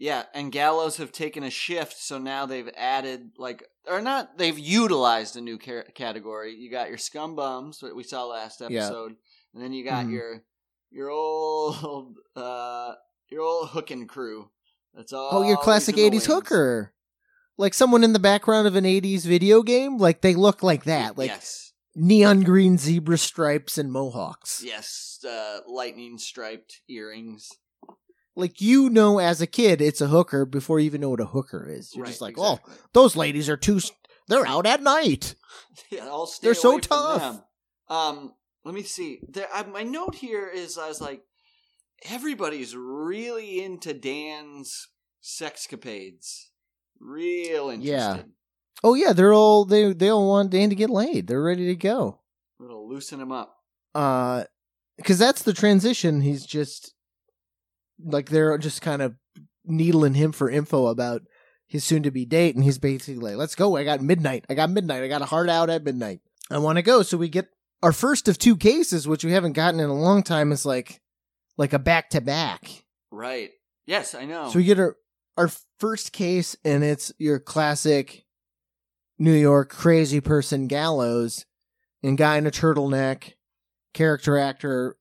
[0.02, 4.58] Yeah, and Gallows have taken a shift, so now they've added like, or not, they've
[4.58, 6.54] utilized a new ca- category.
[6.54, 8.68] You got your scum bums that we saw last Yeah.
[8.78, 9.16] episode,
[9.52, 10.12] and then you got Mhm.
[10.12, 10.44] your
[10.90, 12.94] your old uh
[13.28, 14.50] your old hooking crew.
[14.94, 15.28] That's all.
[15.32, 16.94] Oh, your classic '80s hooker,
[17.58, 19.98] like someone in the background of an '80s video game.
[19.98, 24.62] Like they look like that, like yes, neon green zebra stripes and mohawks.
[24.64, 27.50] yes, uh, lightning striped earrings.
[28.36, 31.26] Like you know, as a kid, it's a hooker before you even know what a
[31.26, 31.94] hooker is.
[31.94, 32.74] You're Right, just like, exactly.
[32.74, 33.76] oh, those ladies are too.
[33.76, 33.92] s-
[34.28, 35.34] They're out at night.
[35.90, 37.40] Yeah, They're so tough.
[37.88, 38.32] Um,
[38.64, 39.20] let me see.
[39.28, 41.22] There, I, my note here is I was like,
[42.08, 44.88] everybody's really into Dan's
[45.22, 46.46] sexcapades.
[47.00, 47.86] Real interested.
[47.90, 48.22] Yeah.
[48.84, 51.26] Oh yeah, they're all they they all want Dan to get laid.
[51.26, 52.20] They're ready to go.
[52.62, 53.56] It'll loosen him up.
[53.94, 54.44] Uh,
[54.96, 56.20] because that's the transition.
[56.20, 56.94] He's just
[58.04, 59.14] like they're just kind of
[59.64, 61.22] needling him for info about
[61.66, 63.76] his soon to be date, and he's basically like, "Let's go!
[63.76, 64.44] I got midnight.
[64.48, 65.02] I got midnight.
[65.02, 66.20] I got a heart out at midnight.
[66.50, 67.48] I want to go." So we get
[67.82, 71.00] our first of two cases, which we haven't gotten in a long time, is like
[71.56, 72.84] like a back to back.
[73.10, 73.50] Right.
[73.86, 74.50] Yes, I know.
[74.50, 74.96] So we get our
[75.36, 78.24] our first case, and it's your classic
[79.18, 81.46] New York crazy person gallows,
[82.02, 83.34] and guy in a turtleneck,
[83.94, 84.96] character actor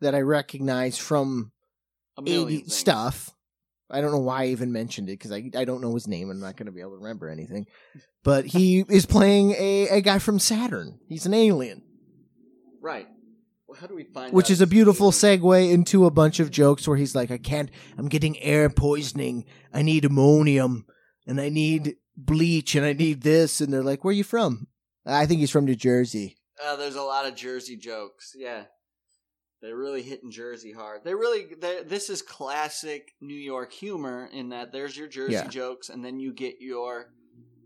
[0.00, 1.52] that I recognize from
[2.26, 2.74] 80 things.
[2.74, 3.34] stuff.
[3.90, 6.30] I don't know why I even mentioned it because I I don't know his name.
[6.30, 7.66] I'm not going to be able to remember anything.
[8.22, 10.98] But he is playing a, a guy from Saturn.
[11.08, 11.82] He's an alien,
[12.80, 13.08] Right.
[13.66, 16.88] Well, how do we find which is a beautiful segue into a bunch of jokes
[16.88, 19.44] where he's like, I can't, I'm getting air poisoning.
[19.74, 20.86] I need ammonium
[21.26, 23.60] and I need bleach and I need this.
[23.60, 24.68] And they're like, Where are you from?
[25.04, 26.36] I think he's from New Jersey.
[26.64, 28.34] Uh, there's a lot of Jersey jokes.
[28.36, 28.64] Yeah.
[29.60, 31.02] They're really hitting Jersey hard.
[31.04, 31.46] They really.
[31.84, 35.48] This is classic New York humor in that there's your Jersey Yeah.
[35.48, 37.12] jokes, and then you get your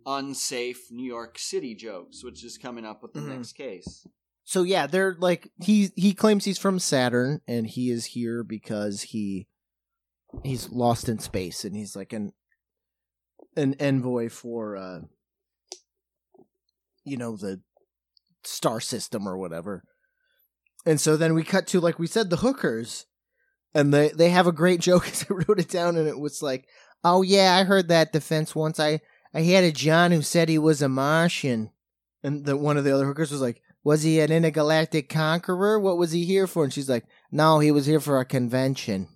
[0.07, 3.37] unsafe New York City jokes, which is coming up with the Mhm.
[3.39, 4.07] next case.
[4.45, 9.03] So yeah, they're like he he claims he's from Saturn and he is here because
[9.03, 9.47] he
[10.43, 12.33] he's lost in space and he's like an
[13.55, 15.01] an envoy for uh
[17.05, 17.63] you know the
[18.45, 19.85] star system or whatever.
[20.85, 23.07] And so then we cut to like we said the hookers
[23.75, 26.43] and they they have a great joke as I wrote it down and it was
[26.43, 26.67] like,
[27.05, 28.81] "Oh yeah, I heard that defense once.
[28.81, 29.01] I
[29.35, 31.71] I had a John who said he was a Martian."
[32.25, 35.79] And the one of the other hookers was like, was he an intergalactic conqueror?
[35.79, 36.65] What was he here for?
[36.65, 39.09] And she's like, no, he was here for a convention.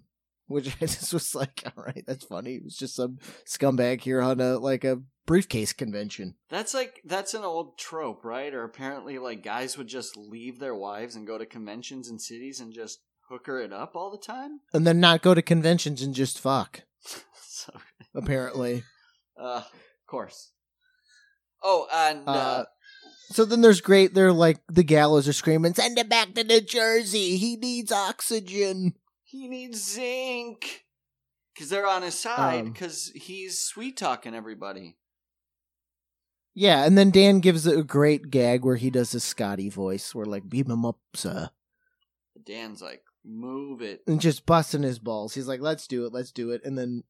[0.48, 2.54] Which I just was like, all right, that's funny.
[2.56, 6.36] It was just some scumbag here on a like a briefcase convention.
[6.48, 8.54] That's like that's an old trope, right?
[8.54, 12.60] Or apparently, like guys would just leave their wives and go to conventions in cities
[12.60, 14.60] and just hooker it up all the time.
[14.72, 16.82] And then not go to conventions and just fuck,
[17.42, 17.72] so,
[18.14, 18.84] apparently.
[19.40, 20.52] uh, of course.
[21.62, 22.64] Oh, and uh, Uh,
[23.30, 26.60] so then there's great, they're like, the gallows are screaming, send him back to New
[26.60, 27.36] Jersey.
[27.36, 28.94] He needs oxygen.
[29.24, 30.84] he needs zinc
[31.52, 34.96] because they're on his side Um, because he's sweet talking everybody.
[36.58, 40.24] Yeah, and then Dan gives a great gag where he does a Scotty voice, where
[40.24, 41.50] like, beam him up, sir.
[42.46, 44.00] Dan's like, move it.
[44.06, 45.34] and just busting his balls.
[45.34, 47.02] He's like, "Let's do it, let's do it." And then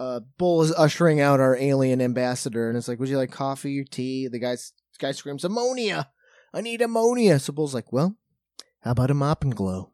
[0.00, 3.78] uh Bull is ushering out our alien ambassador, and it's like, "Would you like coffee
[3.80, 6.10] or tea?" The guy's guy screams, "Ammonia!
[6.54, 8.16] I need ammonia!" So Bull's like, "Well,
[8.80, 9.92] how about a mop and glow?"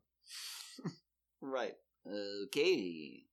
[1.40, 1.75] Right.
[2.07, 3.25] Okay.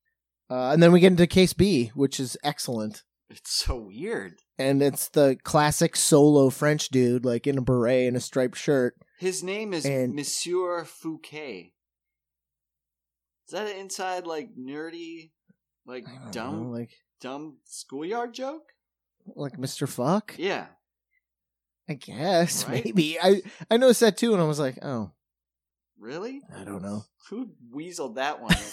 [0.49, 4.39] Uh, and then we get into case B, which is excellent, It's so weird.
[4.59, 8.95] And it's the classic solo French dude, like in a beret and a striped shirt.
[9.17, 11.73] His name is And- Monsieur Fouquet.
[13.47, 15.31] Is that an inside like nerdy,
[15.85, 18.73] like dumb, know, like dumb schoolyard joke?
[19.35, 19.87] like Mr.
[19.87, 20.35] Fuck.
[20.37, 20.67] Yeah.
[21.87, 22.85] I guess Right?
[22.85, 23.19] maybe.
[23.19, 23.41] I
[23.71, 25.11] I noticed that too, and I was like, "Oh,
[25.97, 26.41] Really?
[26.55, 28.55] I don't know." Who weaseled that one?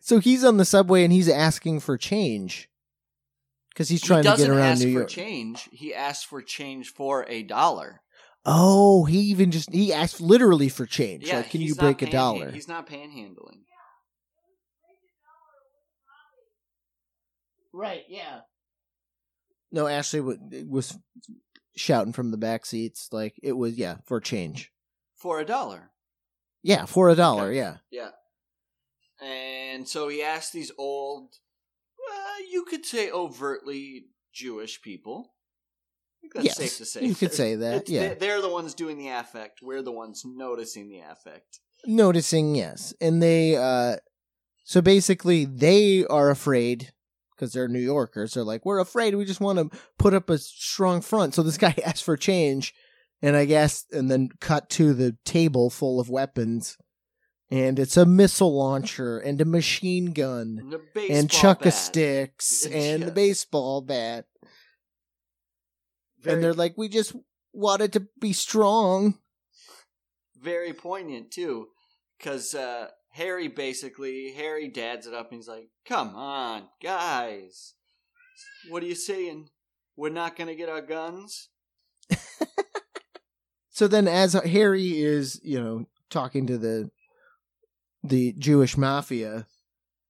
[0.00, 2.68] So he's on the subway and he's asking for change
[3.74, 5.08] because he's trying he to get around ask New for York.
[5.08, 5.68] change.
[5.72, 8.00] He asked for change for a dollar.
[8.46, 11.26] Oh, he even just he asked literally for change.
[11.26, 12.50] Yeah, like, can you break a dollar?
[12.50, 13.62] He's not panhandling.
[17.72, 18.04] Right.
[18.08, 18.40] Yeah.
[19.72, 20.34] No, Ashley wa-
[20.66, 20.96] was
[21.74, 24.70] shouting from the back seats like it was yeah for change.
[25.16, 25.90] For a dollar.
[26.62, 27.48] Yeah, for a dollar.
[27.48, 27.56] Okay.
[27.56, 27.76] Yeah.
[27.90, 28.10] Yeah.
[29.20, 31.34] And so he asked these old,
[32.08, 35.32] well, you could say overtly Jewish people.
[35.32, 37.04] I think that's Yes, safe to say.
[37.06, 38.08] you could say that, yeah.
[38.08, 39.60] they- They're the ones doing the affect.
[39.62, 41.60] We're the ones noticing the affect.
[41.86, 43.96] Noticing yes, and they uh,
[44.64, 46.92] so basically they are afraid
[47.36, 48.32] because they're New Yorkers.
[48.32, 49.14] They're like, we're afraid.
[49.14, 51.34] We just want to put up a strong front.
[51.34, 52.72] So this guy asked for change,
[53.20, 56.78] and I guess, and then cut to the table full of weapons,
[57.54, 63.02] and it's a missile launcher and a machine gun And, and chuck a sticks and
[63.04, 64.26] the baseball bat,
[66.20, 67.14] Very, and they're like, we just
[67.52, 69.18] wanted to be strong.
[70.40, 71.68] very poignant too,
[72.18, 77.74] because uh, Harry basically Harry dads it up and he's like, "Come on, guys,
[78.68, 79.48] what are you saying?
[79.96, 81.48] We're not gonna get our guns."
[83.70, 86.90] So then, as Harry is, you know, talking to the
[88.04, 89.46] the Jewish mafia,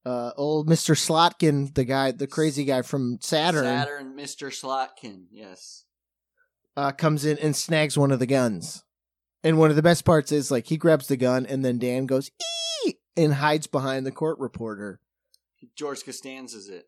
[0.05, 5.85] uh, old Mister Slotkin, the guy, the crazy guy from Saturn, Saturn, Mister Slotkin, yes.
[6.77, 8.85] uh, comes in and snags one of the guns.
[9.43, 12.07] And one of the best parts is like he grabs the gun, and then Dan
[12.07, 12.31] goes
[12.87, 15.01] ee and hides behind the court reporter.
[15.77, 16.87] George Costanza's it.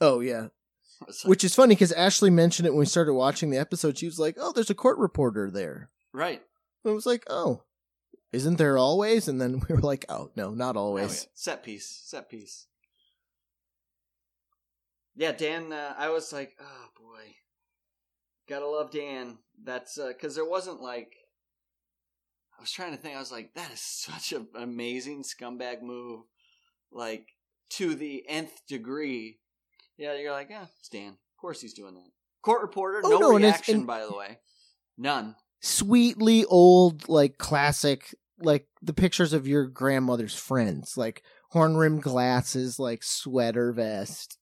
[0.00, 0.48] Oh yeah,
[1.06, 3.96] like, which is funny because Ashley mentioned it when we started watching the episode.
[3.96, 6.42] She was like, "Oh, there's a court reporter there." right.
[6.84, 7.62] And I was like, "Oh,
[8.32, 11.28] isn't there always?" And then we were like, "Oh no, not Oh, always." yeah.
[11.34, 11.88] Set piece.
[12.04, 12.66] Set piece.
[15.16, 15.72] Yeah, Dan.
[15.72, 17.34] Uh, I was like, oh boy,
[18.48, 19.38] gotta love Dan.
[19.62, 21.14] That's because there wasn't like.
[22.56, 23.16] I was trying to think.
[23.16, 26.22] I was like, that is such an amazing scumbag move,
[26.92, 27.26] like
[27.70, 29.38] to the nth degree.
[29.96, 31.08] Yeah, you're like, yeah, it's Dan.
[31.10, 32.10] Of course he's doing that.
[32.42, 34.38] Court reporter, Oh, no, no, and reaction, and- by the way,
[34.96, 35.34] none.
[35.60, 42.78] Sweetly old, like classic, like the pictures of your grandmother's friends, like horn rimmed glasses,
[42.78, 44.38] like sweater vest,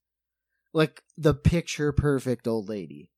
[0.73, 3.11] like the picture perfect old lady.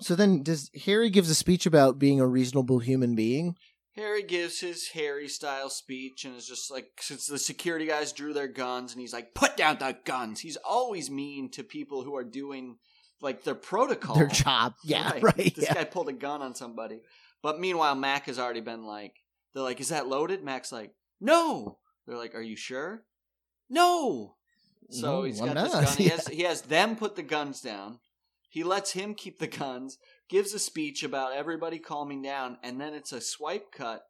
[0.00, 3.56] So then, does Harry gives a speech about being a reasonable human being?
[3.96, 8.32] Harry gives his Harry style speech and is just like, since the security guys drew
[8.32, 10.40] their guns, and he's like, put down the guns.
[10.40, 12.78] He's always mean to people who are doing
[13.20, 14.16] like their protocol.
[14.16, 15.74] Their job, yeah, right, This yeah.
[15.74, 17.00] guy pulled a gun on somebody.
[17.42, 19.14] But meanwhile, Mac has already been like,
[19.52, 20.42] they're like, is that loaded?
[20.42, 21.78] Mac's like, no.
[22.06, 23.04] They're like, are you sure?
[23.70, 24.36] No.
[24.90, 25.86] So No, he's got this gun.
[25.96, 26.10] He Yeah.
[26.10, 28.00] has he has them put the guns down.
[28.50, 29.98] He lets him keep the guns,
[30.28, 34.02] gives a speech about everybody calming down, and then it's a swipe cut,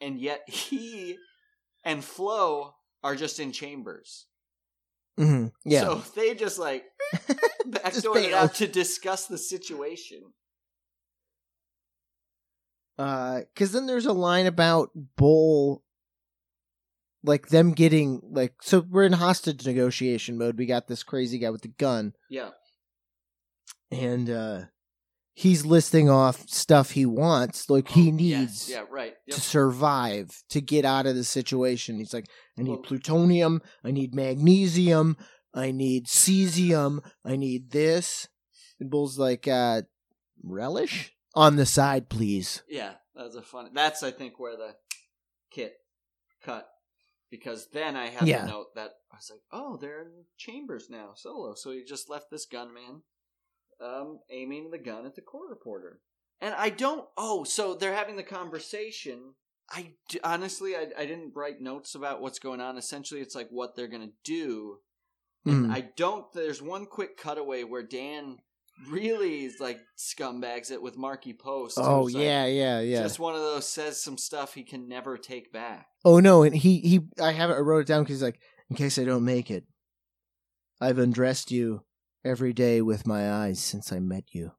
[0.00, 1.16] and yet he
[1.84, 2.74] and Flo
[3.04, 4.26] are just in chambers.
[5.18, 10.22] Hmm Yeah, So they just like Just backdoored it out to discuss the situation.
[12.98, 15.82] Uh, because then there's a line about Bull,
[17.22, 20.58] like them getting like so we're in hostage negotiation mode.
[20.58, 22.50] We got this crazy guy with the gun, Yeah.
[23.90, 24.62] and uh
[25.40, 28.70] he's listing off stuff he wants, like he Oh, needs Yes.
[28.70, 29.14] Yeah, right.
[29.26, 29.36] Yep.
[29.36, 31.96] to survive to get out of the situation.
[31.96, 32.26] He's like,
[32.58, 35.16] I need plutonium, I need magnesium,
[35.54, 38.26] I need cesium, I need this.
[38.80, 39.82] And Bull's like, uh,
[40.42, 42.62] relish on the side, please.
[42.68, 43.70] Yeah, that's a fun.
[43.74, 44.74] That's I think where the
[45.50, 45.74] kit
[46.42, 46.68] cut
[47.30, 48.42] because then I had Yeah.
[48.42, 51.54] the note that I was like, oh, they're in chambers now, solo.
[51.54, 53.02] So he just left this gunman
[53.80, 56.00] um, aiming the gun at the court reporter,
[56.40, 57.06] and I don't.
[57.16, 59.34] Oh, so they're having the conversation.
[59.70, 62.78] I d- honestly, I, I didn't write notes about what's going on.
[62.78, 64.78] Essentially, it's like what they're gonna do.
[65.44, 65.72] And Mm.
[65.74, 66.30] I don't.
[66.32, 68.38] There's one quick cutaway where Dan
[68.90, 71.78] really is like scumbags it with Markie Post.
[71.78, 73.02] Oh like, yeah, yeah, yeah.
[73.02, 75.86] just one of those says some stuff he can never take back.
[76.04, 77.54] Oh no, and he he I have it.
[77.54, 79.64] I wrote it down because he's like, in case I don't make it,
[80.80, 81.82] I've undressed you
[82.24, 84.52] every day with my eyes since I met you.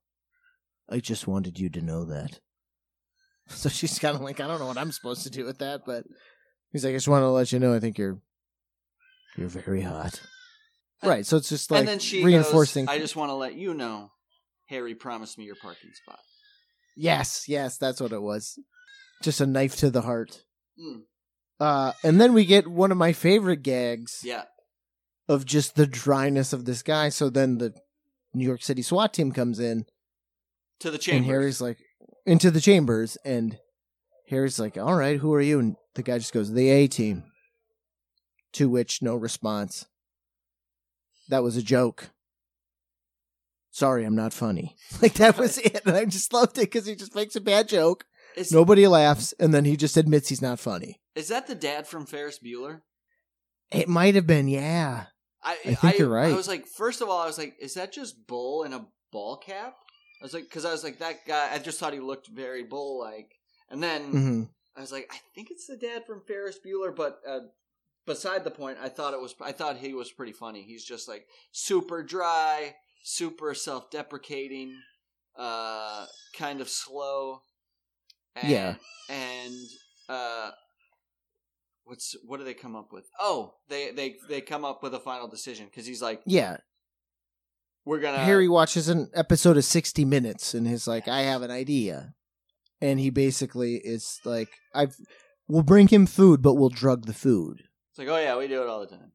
[0.89, 2.39] I just wanted you to know that.
[3.52, 5.82] So she's kind of like, I don't know what I'm supposed to do with that,
[5.84, 6.04] but
[6.72, 8.22] he's like, I just want to let you know, I think you're
[9.36, 10.22] you're very hot.
[11.04, 11.26] Right.
[11.26, 12.86] So it's just like and then she reinforcing.
[12.86, 14.12] Goes, I just want to let you know,
[14.67, 16.19] Harry promised me your parking spot.
[16.95, 18.60] Yes, yes, that's what it was.
[19.24, 20.43] Just a knife to the heart.
[20.80, 21.02] Mm.
[21.60, 24.22] Uh, and then we get one of my favorite gags.
[24.24, 24.43] Yeah,
[25.30, 27.08] of just the dryness of this guy.
[27.08, 27.74] So then the
[28.34, 29.86] New York City SWAT team comes in,
[30.80, 31.20] to the chambers.
[31.20, 31.26] and.
[31.32, 31.78] Harry's like,
[32.26, 33.58] into the chambers, and
[34.28, 37.24] Harry's like, "All right, who are you?" And the guy just goes, "The A team."
[38.54, 39.86] To which no response.
[41.30, 42.10] That was a joke.
[43.72, 44.76] Sorry, I'm not funny.
[45.02, 47.70] Like that was it, and I just loved it because he just makes a bad
[47.70, 48.06] joke.
[48.36, 51.00] is, Nobody laughs, and then he just admits he's not funny.
[51.15, 52.82] is that the dad from Ferris Bueller?
[53.72, 55.06] It might have been, yeah.
[55.43, 56.34] I, I think you're right.
[56.34, 58.88] I was like, first of all, I was like, is that just Bull in a
[59.12, 59.75] ball cap?
[60.21, 61.49] I was like, because I was like, that guy.
[61.54, 63.36] I just thought he looked very Bull like,
[63.69, 64.43] and then hmm
[64.75, 67.39] I was like, I think it's the dad from Ferris Bueller, but uh,
[68.06, 69.34] beside the point, I thought it was.
[69.41, 70.63] I thought he was pretty funny.
[70.63, 74.75] He's just like super dry, super self-deprecating,
[75.38, 77.41] uh, kind of slow.
[78.36, 78.75] And, Yeah.
[79.10, 79.56] and
[80.08, 80.52] uh,
[81.89, 83.06] what's what do they come up with?
[83.19, 86.58] Oh, they they they come up with a final decision because he's like, Yeah,
[87.86, 91.52] we're gonna Harry watches an episode of 60 Minutes and he's like, I have an
[91.52, 92.13] idea.
[92.82, 94.96] And he basically is like, I've,
[95.50, 97.63] we'll bring him food, but we'll drug the food.
[97.92, 99.12] It's like, oh yeah, we do it all the time.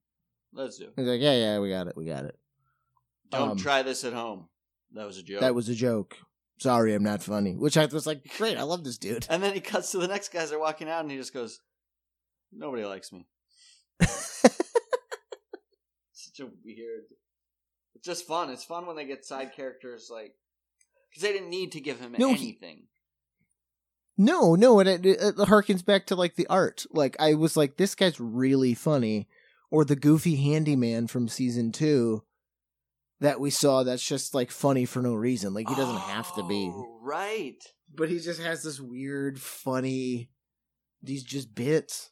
[0.53, 0.85] Let's do.
[0.85, 0.93] it.
[0.97, 2.37] He's like, yeah, yeah, we got it, we got it.
[3.31, 4.49] Don't Um, try this at home.
[4.93, 5.41] That was a joke.
[5.41, 6.17] That was a joke.
[6.59, 7.55] Sorry, I'm not funny.
[7.57, 9.27] Which I was like, great, I love this dude.
[9.31, 11.59] And then he cuts to the next guys are walking out, and he just goes,
[12.57, 13.27] "Nobody likes me."
[16.13, 17.05] Such a weird.
[17.95, 18.51] It's just fun.
[18.51, 20.35] It's fun when they get side characters like
[21.11, 22.85] because they didn't need to give him No, he- anything.
[24.19, 26.87] no, no, it, it, it harkens back to like the art.
[26.91, 29.29] Like, I was like, this guy's really funny.
[29.71, 32.23] Or the goofy handyman from season two.
[33.21, 35.53] that we saw that's just like funny for no reason.
[35.55, 36.71] Like he doesn't have to be.
[36.73, 37.57] Oh, right.
[37.93, 40.31] But he just has this weird, funny
[41.03, 42.11] these just bits.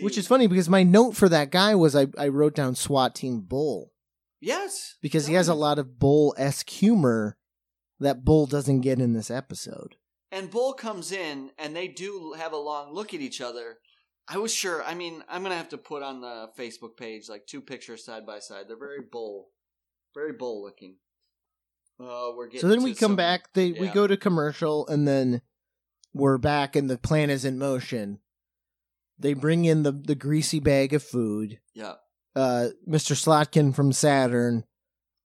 [0.00, 3.14] Which is funny because my note for that guy was I, I wrote down SWAT
[3.14, 3.92] team Bull.
[4.40, 7.36] yes, Because he has a lot of Bull esque humor
[7.98, 9.96] that Bull doesn't get in this episode.
[10.32, 13.78] And Bull comes in, and they do have a long look at each other.
[14.28, 14.82] I was sure.
[14.84, 18.24] I mean, I'm gonna have to put on the Facebook page like two pictures side
[18.24, 18.66] by side.
[18.68, 19.48] They're very Bull,
[20.14, 20.96] very Bull looking.
[21.98, 22.60] Oh, we're getting.
[22.60, 25.42] So then we come some- back, they we go to commercial and then
[26.14, 28.20] we're back and the plan is in motion.
[29.20, 31.58] They bring in the, the greasy bag of food.
[31.74, 31.94] Yeah,
[32.34, 33.12] uh, Mr.
[33.14, 34.64] Slotkin from Saturn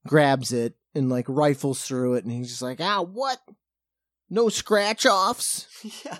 [0.07, 3.39] grabs it and like rifles through it, and he's just like, "Ah, what?
[4.29, 5.67] No scratch offs."
[6.05, 6.17] yeah.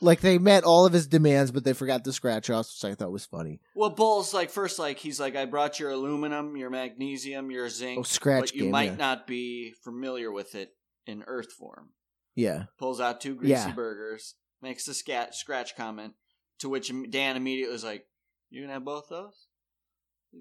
[0.00, 2.94] Like they met all of his demands, but they forgot the scratch offs, which I
[2.94, 3.60] thought was funny.
[3.74, 8.00] Well, Bull's like first, like he's like, I brought your aluminum, your magnesium, your zinc,
[8.00, 8.96] Oh, scratch but you game, might yeah.
[8.96, 10.70] not be familiar with it
[11.06, 11.90] in Earth form.
[12.34, 13.72] Yeah, Pulls out two greasy Yeah.
[13.72, 16.14] burgers, makes the scat scratch comment,
[16.60, 18.06] to which Dan immediately was like,
[18.50, 19.46] "You're gonna have both those?"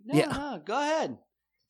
[0.06, 0.26] No, Yeah.
[0.28, 1.20] no, go ahead.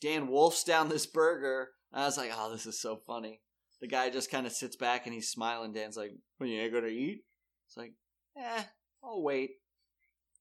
[0.02, 1.72] Dan wolfs down this burger.
[1.92, 3.42] I was like, "Oh, this is so funny."
[3.82, 5.74] The guy just kind of sits back and he's smiling.
[5.74, 7.26] Dan's like, "Well, you ain't gonna eat?"
[7.68, 7.94] It's like,
[8.38, 8.64] "Eh,
[9.04, 9.52] I'll wait."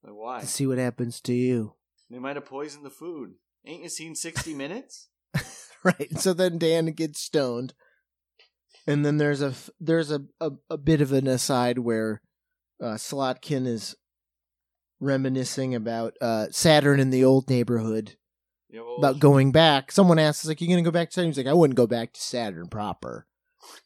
[0.02, 0.40] Like, why?
[0.40, 1.74] to see what happens to you.
[2.10, 3.34] They might have poisoned the food.
[3.64, 5.08] Ain't you seen 60 Minutes?
[5.84, 6.18] right.
[6.18, 7.74] So then Dan gets stoned,
[8.86, 12.20] and then there's a there's a a, a bit of an aside where
[12.82, 13.94] uh, Slotkin is
[15.00, 18.16] reminiscing about uh, Saturn in the old neighborhood
[18.98, 19.92] about going back.
[19.92, 21.28] Someone asks, like, you gonna go back to Saturn?
[21.28, 23.26] He's like, I wouldn't go back to Saturn proper.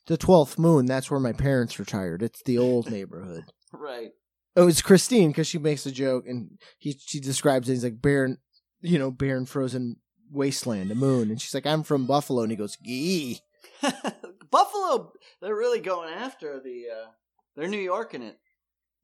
[0.07, 2.23] The twelfth moon, that's where my parents retired.
[2.23, 3.45] It's the old neighborhood.
[3.73, 4.13] right.
[4.59, 7.73] Oh, it's Christine because she makes a joke and he she describes it.
[7.73, 8.39] He's like barren,
[8.81, 9.97] you know, barren frozen
[10.31, 13.41] wasteland, a moon, and she's like, I'm from Buffalo, and he goes, Gee.
[14.51, 16.85] Buffalo, they're really going after the.
[16.91, 17.11] Uh,
[17.55, 18.39] they're New York in it.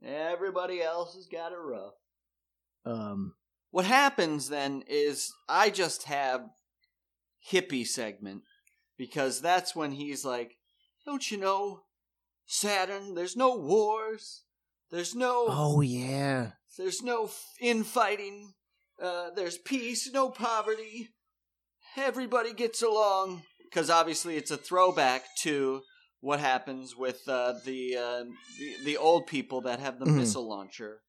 [0.04, 1.94] Everybody else has got it rough.
[2.84, 3.34] Um,
[3.70, 6.50] What happens then is I just have
[7.50, 8.42] hippie segment
[8.98, 10.56] because that's when he's like,
[11.06, 11.84] "Don't you know,
[12.46, 13.14] Saturn?
[13.14, 14.44] There's no wars.
[14.90, 15.46] There's no.
[15.48, 17.30] oh yeah, There's no
[17.60, 18.52] infighting.
[19.00, 21.10] Uh, there's peace, no poverty.
[21.96, 23.42] Everybody gets along.
[23.64, 25.82] Because obviously, it's a throwback to
[26.22, 28.24] what happens with uh, the, uh,
[28.58, 30.16] the the old people that have the Mhm.
[30.16, 31.02] missile launcher.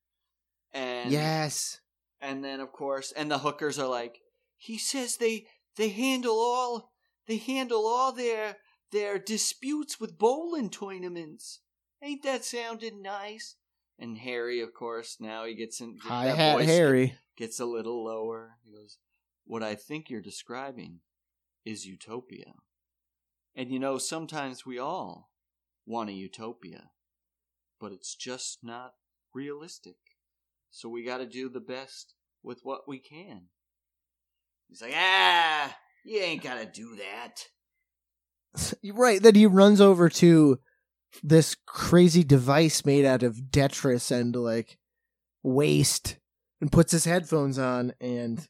[0.74, 1.80] And yes,
[2.20, 4.20] and then of course, and the hookers are like,
[4.57, 5.45] he says they
[5.78, 6.91] they handle all
[7.28, 8.57] they handle all their
[8.91, 11.61] their disputes with bowling tournaments.
[12.01, 13.55] Ain't that sounding nice?
[13.99, 15.97] And Harry, of course, now he gets in.
[16.01, 17.14] hi hat Harry.
[17.38, 18.57] gets a little lower.
[18.66, 18.97] He goes,
[19.45, 21.01] "What I think you're describing
[21.64, 22.53] is utopia."
[23.56, 25.30] And you know, sometimes we all
[25.86, 26.91] want a utopia,
[27.80, 28.93] but it's just not
[29.34, 29.97] realistic.
[30.72, 33.43] So we got to do the best with what we can.
[34.68, 37.47] He's like, "Ah, you ain't got to do that."
[38.93, 39.22] Right.
[39.22, 40.60] Then he runs over to
[41.24, 44.78] this crazy device made out of detritus and like
[45.41, 46.18] waste
[46.62, 48.47] and puts his headphones on and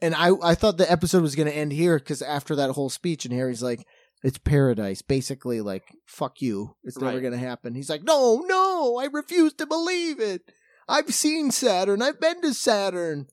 [0.00, 2.90] and I I thought the episode was going to end here cuz after that whole
[2.90, 3.86] speech and Harry's like
[4.22, 7.20] it's paradise basically like fuck you it's never Right.
[7.22, 7.74] going to happen.
[7.74, 10.50] He's like no no I refuse to believe it.
[10.88, 12.02] I've seen Saturn.
[12.02, 13.28] I've been to Saturn.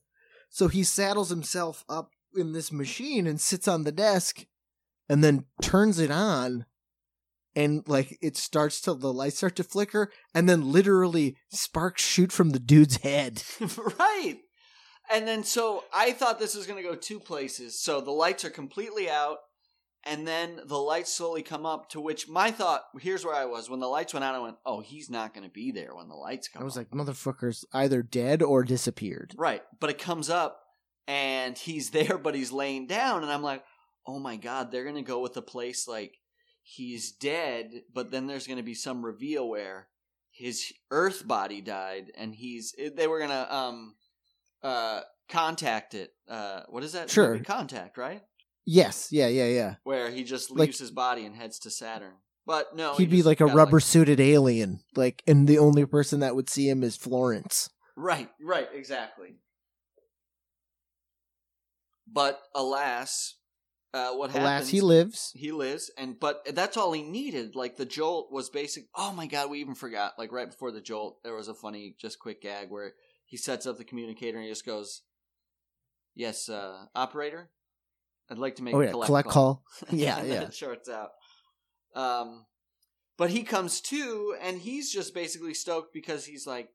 [0.48, 4.46] So he saddles himself up in this machine and sits on the desk
[5.08, 6.64] and then turns it on
[7.54, 12.32] and like it starts to the lights start to flicker and then literally sparks shoot
[12.32, 13.42] from the dude's head
[13.98, 14.38] right.
[15.12, 17.80] And then so I thought this was going to go two places.
[17.80, 19.38] So the lights are completely out
[20.04, 23.70] and then the lights slowly come up to which my thought here's where I was
[23.70, 26.08] when the lights went out I went, "Oh, he's not going to be there when
[26.08, 29.62] the lights come i was up." like motherfuckers either dead or disappeared Right.
[29.78, 30.60] But it comes up
[31.06, 33.22] and he's there, but he's laying down.
[33.22, 33.64] And I'm like,
[34.06, 36.18] oh my God, they're going to go with a place like
[36.62, 39.88] he's dead, but then there's going to be some reveal where
[40.30, 43.94] his earth body died and he's, they were going to, um,
[44.62, 46.10] uh, contact it.
[46.28, 47.10] Uh, what is that?
[47.10, 47.32] Sure.
[47.34, 47.44] movie?
[47.44, 48.22] Contact, right?
[48.64, 52.14] yes yeah yeah yeah Where he just Like- leaves his body and heads to Saturn.
[52.46, 56.20] But no, he'd he be like a rubber suited alien like and the only person
[56.20, 59.34] that would see him is florence Right, right, exactly.
[62.06, 63.34] But alas,
[63.94, 64.44] uh, what happens?
[64.44, 67.54] alas he lives He lives, and but that's all he needed.
[67.56, 68.84] Like the jolt was basic.
[68.94, 70.12] Oh my god, we even forgot.
[70.18, 72.92] Like right before the jolt, there was a funny, just quick gag where
[73.32, 75.00] he sets up the communicator and he just goes,
[76.14, 77.48] "Yes, uh, operator."
[78.30, 79.64] I'd like to make Oh a collect, collect call.
[79.80, 79.88] call.
[79.98, 80.50] Yeah, yeah.
[80.50, 81.12] shorts out.
[81.94, 82.44] Um,
[83.16, 86.68] but he comes to, and he's just basically stoked because he's like,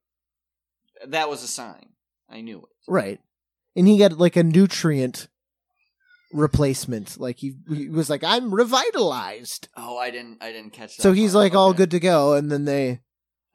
[1.05, 1.89] that was a sign.
[2.27, 2.91] I knew it.
[2.91, 3.19] Right.
[3.75, 5.27] And he got like a nutrient
[6.33, 7.19] replacement.
[7.19, 9.69] Like he, he was like, I'm revitalized.
[9.77, 10.41] Oh, I didn't.
[10.41, 11.03] I didn't catch that.
[11.03, 11.43] So he's part.
[11.43, 12.33] like all good to go.
[12.33, 13.01] And then they,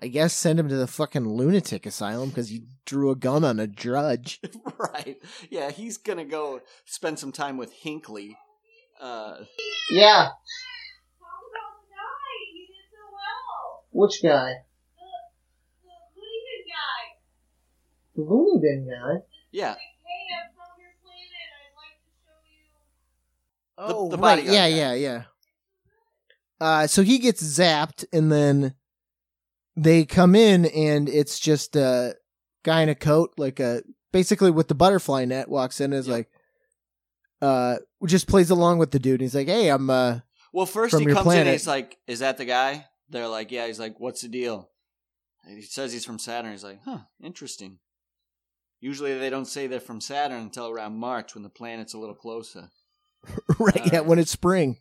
[0.03, 3.61] I guess, send him to the fucking lunatic asylum because he drew a gun on
[3.61, 4.41] a judge.
[4.79, 5.17] right.
[5.49, 8.37] Yeah, he's gonna go spend some time with Hinckley.
[9.01, 9.37] Uh,
[9.91, 10.25] Yeah.
[10.25, 12.35] Talk about the guy.
[12.53, 13.85] He did so well.
[13.93, 14.65] Which guy?
[14.97, 17.03] The Cleveland guy.
[18.17, 19.25] The loony bin guy.
[19.53, 21.49] yeah, Like, hey, I'm from your planet.
[21.63, 22.13] I'd like to
[23.87, 23.95] show you.
[23.97, 24.43] Oh, the right.
[24.45, 24.77] Yeah, guy.
[24.77, 25.23] yeah, yeah.
[26.61, 28.75] Uh, so he gets zapped, and then
[29.77, 32.15] they come in, and it's just a
[32.63, 36.09] guy in a coat, like a basically with the butterfly net, walks in, and is
[36.09, 36.31] like,
[37.41, 39.15] uh, just plays along with the dude.
[39.15, 40.21] And he's like, "Hey, I'm uh,
[40.53, 43.67] Well, first he comes in and he's like, "Is that the guy?" They're like, "Yeah."
[43.67, 44.71] He's like, "What's the deal?"
[45.45, 46.53] And he says he's from Saturn.
[46.53, 47.79] He's like, "Huh, interesting."
[48.81, 52.17] Usually they don't say they're from Saturn until around March when the planet's a little
[52.17, 52.69] closer.
[53.59, 54.79] right, yeah, when it's spring."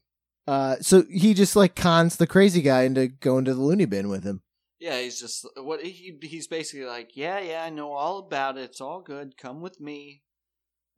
[0.48, 4.10] Uh, so he just like cons the crazy guy into going to the loony bin
[4.10, 4.42] with him.
[4.82, 8.64] Yeah, he's just what he he's basically like, "Yeah, yeah, I know all about it.
[8.64, 9.38] It's all good.
[9.38, 10.24] Come with me."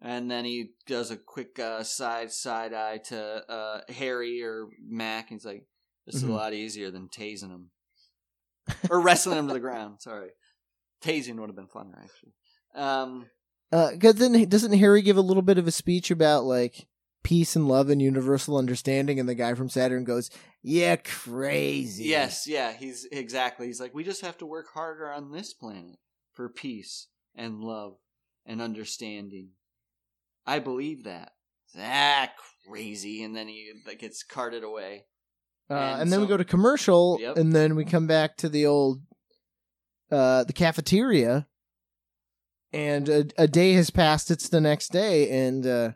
[0.01, 3.19] And then he does a quick uh, side side eye to
[3.51, 5.67] uh, Harry or Mac, and he's like,
[6.05, 6.29] "This is Mhm.
[6.29, 7.71] a lot easier than tasing him
[8.89, 10.29] or wrestling him to the ground." Sorry,
[11.01, 12.33] tasing would have been funner actually.
[12.75, 13.29] Um,
[13.69, 16.87] Because then doesn't Harry give a little bit of a speech about like
[17.23, 20.29] peace and love and universal understanding, and the guy from Saturn goes,
[20.61, 23.67] "Yeah, crazy." yes, yeah, he's exactly.
[23.67, 25.97] He's like, "We just have to work harder on this planet
[26.33, 27.95] for peace and love
[28.45, 29.51] and understanding."
[30.45, 31.31] I believe that.
[31.77, 32.29] Ah,
[32.67, 35.05] crazy, and then he like, gets carted away.
[35.69, 37.37] Uh, And and, then we go to commercial, Yep.
[37.37, 39.01] and then we come back to the old,
[40.11, 41.47] uh, the cafeteria,
[42.73, 44.29] and a, a day has passed.
[44.29, 45.91] It's the next day, and uh,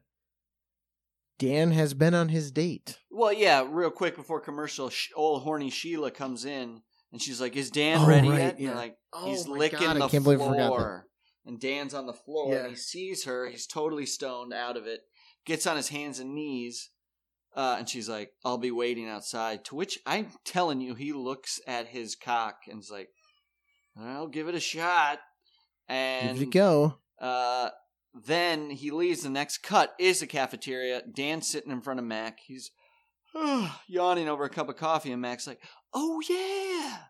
[1.40, 2.98] Dan has been on his date.
[3.12, 6.82] Well, yeah, real quick before commercial, sh- old horny Sheila comes in
[7.12, 8.68] and she's like, "Is Dan Oh, ready right, yet?" And yeah.
[8.70, 11.08] they're like, Oh he's licking God, the can't believe I forgot floor,
[11.46, 12.62] and Dan's on the floor, Yeah.
[12.62, 13.48] and he sees her.
[13.48, 15.02] He's totally stoned out of it.
[15.46, 16.90] Gets on his hands and knees,
[17.56, 21.60] uh, and she's like, "I'll be waiting outside." To which I'm telling you, he looks
[21.68, 23.10] at his cock and is like,
[23.96, 25.20] "I'll give it a shot."
[25.90, 26.98] And Give it a go.
[27.20, 27.70] uh,
[28.26, 29.24] then he leaves.
[29.24, 31.02] The next cut is the cafeteria.
[31.02, 32.40] Dan's sitting in front of Mac.
[32.40, 32.72] He's
[33.88, 35.62] yawning over a cup of coffee, and Mac's like,
[35.94, 37.08] "Oh yeah,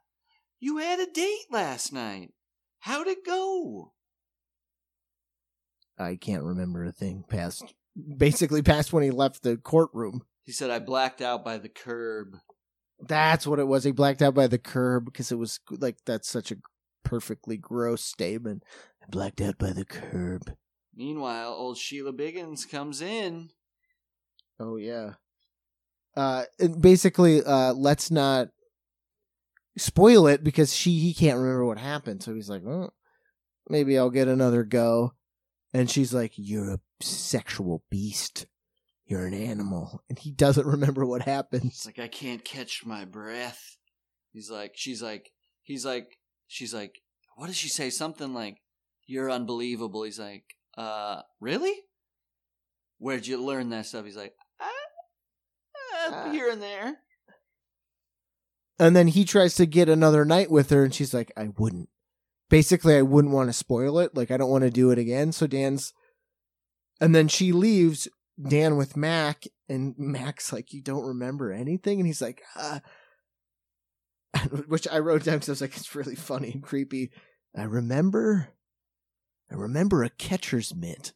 [0.60, 2.34] you had a date last night.
[2.80, 3.93] How'd it go?"
[5.97, 7.74] I can't remember a thing past,
[8.18, 10.24] basically past when he left the courtroom.
[10.43, 12.38] He said, "I blacked out by the curb."
[12.99, 13.84] That's what it was.
[13.84, 16.58] He blacked out by the curb because it was like that's such a
[17.03, 18.64] perfectly gross statement.
[19.01, 20.55] I blacked out by the curb.
[20.98, 23.52] Meanwhile, old Sheila Biggins comes in.
[24.60, 25.14] Oh yeah.
[26.16, 28.48] Uh, and basically, uh, let's not
[29.78, 32.24] spoil it because she he can't remember what happened.
[32.24, 32.95] So he's like, well,
[33.70, 35.14] maybe I'll get another go.
[35.72, 38.48] And she's like, "You're a sexual beast.
[39.06, 41.66] You're an animal." And he doesn't remember what happened.
[41.66, 43.78] He's like, "I can't catch my breath."
[44.34, 45.32] He's like, she's like,
[45.62, 46.18] he's like,
[46.48, 47.02] she's like,
[47.36, 47.91] what does she say?
[47.91, 48.58] Something like,
[49.06, 51.74] "You're unbelievable." He's like, "Uh, really?
[53.00, 54.66] Where'd you learn that stuff?" He's like, "Uh,
[56.08, 56.32] uh, Uh.
[56.32, 56.98] here and there."
[58.80, 61.90] And then he tries to get another night with her, and she's like, I wouldn't.
[62.50, 64.16] Basically, I wouldn't want to spoil it.
[64.16, 65.32] Like, I don't want to do it again.
[65.32, 65.94] So Dan's.
[67.02, 68.08] And then she leaves
[68.48, 72.00] Dan with Mac, and Mac's like, You don't remember anything?
[72.00, 72.80] And he's like, uh.
[74.68, 77.12] Which I wrote down because I was like, It's really funny and creepy.
[77.56, 78.50] I remember.
[79.52, 81.14] I remember a catcher's mitt.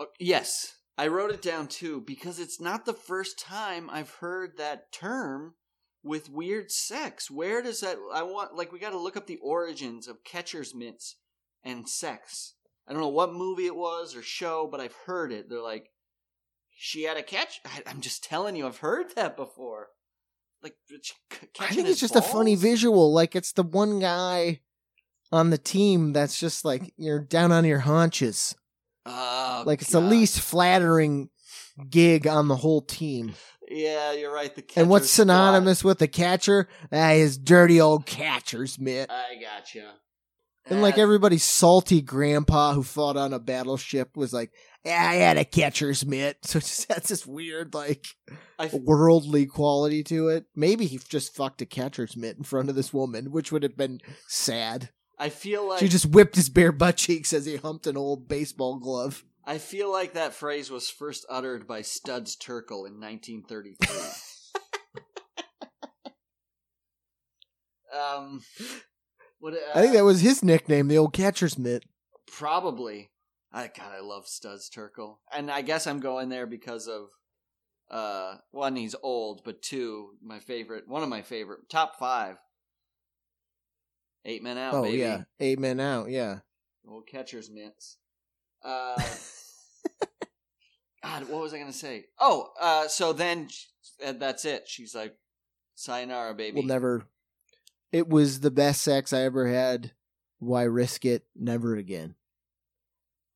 [0.00, 4.56] Oh, yes, I wrote it down too because it's not the first time I've heard
[4.56, 5.54] that term
[6.02, 7.30] with weird sex.
[7.30, 7.96] Where does that?
[8.12, 11.16] I want like we got to look up the origins of catcher's mitts
[11.62, 12.54] and sex.
[12.86, 15.48] I don't know what movie it was or show, but I've heard it.
[15.48, 15.90] They're like,
[16.70, 17.60] she had a catch.
[17.64, 19.88] I, I'm just telling you, I've heard that before.
[20.62, 21.14] Like, c-
[21.60, 23.12] I think it's just a funny visual.
[23.12, 24.60] Like it's the one guy
[25.32, 28.54] on the team that's just like you're down on your haunches.
[29.06, 31.30] Oh, like it's the least flattering
[31.90, 33.34] gig on the whole team.
[33.68, 34.54] Yeah, you're right.
[34.54, 36.68] The and what's synonymous with the catcher?
[36.92, 39.10] Ah, his dirty old catcher's mitt.
[39.10, 39.94] I gotcha.
[40.66, 44.52] And like Uh, everybody's salty grandpa who fought on a battleship was like,
[44.84, 46.36] yeah, I had a catcher's mitt.
[46.44, 48.06] So just has this weird, like,
[48.60, 50.44] f- worldly quality to it.
[50.54, 53.76] Maybe he just fucked a catcher's mitt in front of this woman, which would have
[53.76, 54.90] been sad.
[55.22, 58.26] I feel like she just whipped his bare butt cheeks as he humped an old
[58.26, 59.22] baseball glove.
[59.44, 63.88] I feel like that phrase was first uttered by Studs Terkel in 1933.
[67.96, 68.40] um,
[69.38, 69.54] what?
[69.54, 71.84] Uh, I think that was his nickname, the old catcher's mitt.
[72.26, 73.12] probably.
[73.52, 77.10] I God, I love Studs Terkel, and I guess I'm going there because of
[77.88, 82.38] uh, one, he's old, but two, my favorite, one of my favorite, top five.
[84.24, 84.98] Eight men out, oh baby.
[84.98, 86.08] yeah, eight men out.
[86.10, 86.38] Yeah,
[86.88, 87.96] Old catcher's mitts.
[88.64, 88.94] Uh,
[91.02, 92.06] God, what was I gonna say?
[92.20, 93.48] Oh, uh, so then
[94.00, 94.68] that's it.
[94.68, 95.16] She's like,
[95.74, 97.04] "Sayonara, baby." we'll never.
[97.90, 99.92] It was the best sex I ever had.
[100.38, 101.24] Why risk it?
[101.36, 102.14] Never again.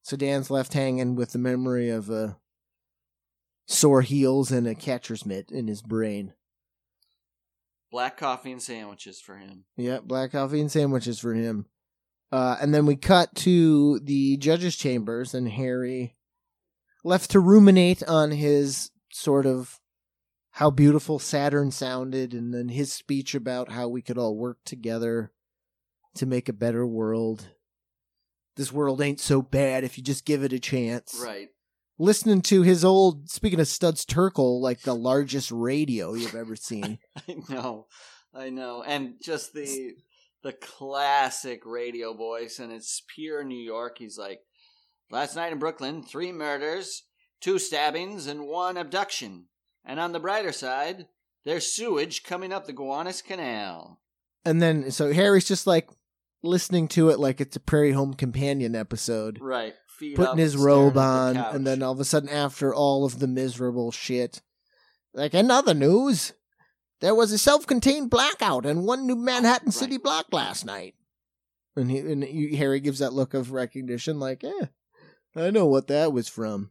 [0.03, 2.35] So Dan's left hanging with the memory of uh,
[3.67, 6.33] sore heels and a catcher's mitt in his brain.
[7.91, 9.65] Black coffee and sandwiches for him.
[9.77, 11.67] Yeah, black coffee and sandwiches for him.
[12.33, 16.17] Uh, and then we cut to the judge's chambers, and Harry
[17.05, 19.81] left to ruminate on his sort of
[20.53, 25.33] how beautiful Saturn sounded, and then his speech about how we could all work together
[26.17, 27.51] to make a better world.
[28.57, 31.21] This world ain't so bad if you just give it a chance.
[31.23, 31.51] Right.
[31.99, 36.99] Listening to his old, speaking of Studs Terkel, like the largest radio you've ever seen.
[37.29, 37.87] I know.
[38.35, 38.83] I know.
[38.83, 39.93] And just the
[40.43, 43.97] the classic radio voice and it's pure New York.
[43.99, 44.41] He's like,
[45.11, 47.05] "Last night in Brooklyn, three murders,
[47.41, 49.47] two stabbings and one abduction.
[49.85, 51.07] And on the brighter side,
[51.45, 54.01] there's sewage coming up the Gowanus Canal."
[54.45, 55.89] And then, so Harry's just like
[56.43, 59.75] listening to it like it's a Prairie Home Companion episode, Right.
[59.99, 63.05] Feet putting his robe at the on, and then all of a sudden, after all
[63.05, 64.43] of the miserable shit,
[65.15, 66.33] like in other news,
[67.01, 69.75] there was a self-contained blackout in one New Manhattan Right.
[69.75, 70.95] city block last night.
[71.77, 74.67] And, he, and he, Harry gives that look of recognition, like, eh,
[75.35, 76.71] I know what that was from.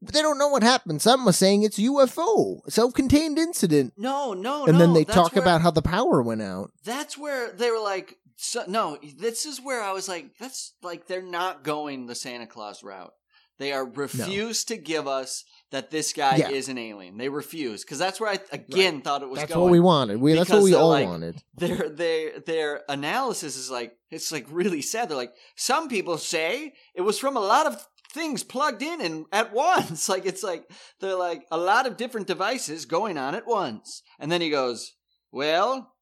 [0.00, 1.02] But they don't know what happened.
[1.02, 3.94] Some was saying it's UFO, self-contained incident.
[3.96, 4.78] No, no, and no.
[4.78, 6.70] then they talk where- about how the power went out.
[6.84, 11.06] That's where they were like, so, no, this is where I was like, that's like
[11.08, 13.12] they're not going the Santa Claus route.
[13.58, 16.50] They are refuse to give us that this guy Yeah.
[16.50, 17.16] is an alien.
[17.18, 19.40] They refuse because that's where I again thought it was going.
[19.40, 19.64] That's going.
[19.64, 20.20] what we wanted.
[20.20, 21.42] We that's what we all like- wanted.
[21.56, 25.08] their their their analysis is like it's like really sad.
[25.08, 27.84] They're like some people say it was from a lot of
[28.14, 30.08] things plugged in and at once.
[30.14, 30.62] Like it's like
[31.00, 34.02] they're like a lot of different devices going on at once.
[34.20, 34.92] And then he goes,
[35.32, 35.92] "Well,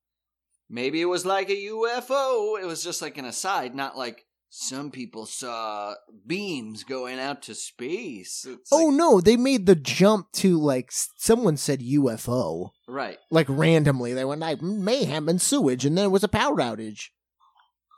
[0.69, 4.91] maybe it was like a UFO." It was just like an aside, not like some
[4.91, 5.95] people saw
[6.27, 8.47] beams going out to space.
[8.49, 13.19] It's oh like- no, they made the jump to like someone said UFO right.
[13.31, 14.15] like randomly.
[14.15, 17.09] They went like mayhem and sewage, and then it was a power outage.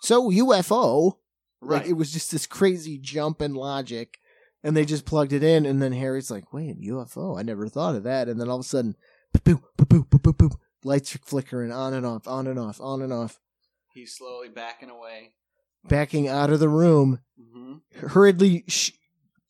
[0.03, 1.19] So UFO,
[1.61, 1.83] Right.
[1.83, 4.19] like it was just this crazy jump in logic,
[4.63, 7.39] and they just plugged it in, and then Harry's like, "Wait, UFO?
[7.39, 8.97] I never thought of that." And then all of a sudden,
[9.37, 13.03] boop boop boop boop boop, lights are flickering on and off, on and off, on
[13.03, 13.39] and off.
[13.93, 15.33] He's slowly backing away.
[15.89, 18.91] Backing out of the room, hmm hurriedly sh-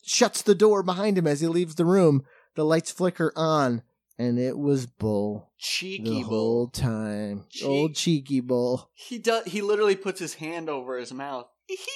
[0.05, 2.24] shuts the door behind him as he leaves the room.
[2.55, 3.83] The lights flicker on,
[4.18, 6.24] and it was Bull Cheeky the bull.
[6.24, 7.45] whole time.
[7.51, 8.91] Che- Old cheeky Bull.
[8.95, 9.45] He does.
[9.47, 11.47] He literally puts his hand over his mouth.
[11.68, 11.87] it's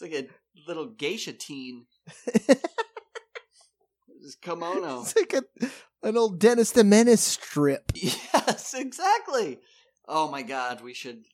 [0.00, 0.26] like a
[0.66, 1.86] little geisha teen.
[4.22, 5.02] His kimono.
[5.02, 5.42] It's like a,
[6.06, 7.92] an old Dennis the Menace strip.
[8.46, 9.58] Yes, exactly.
[10.06, 11.24] Oh my god, we should.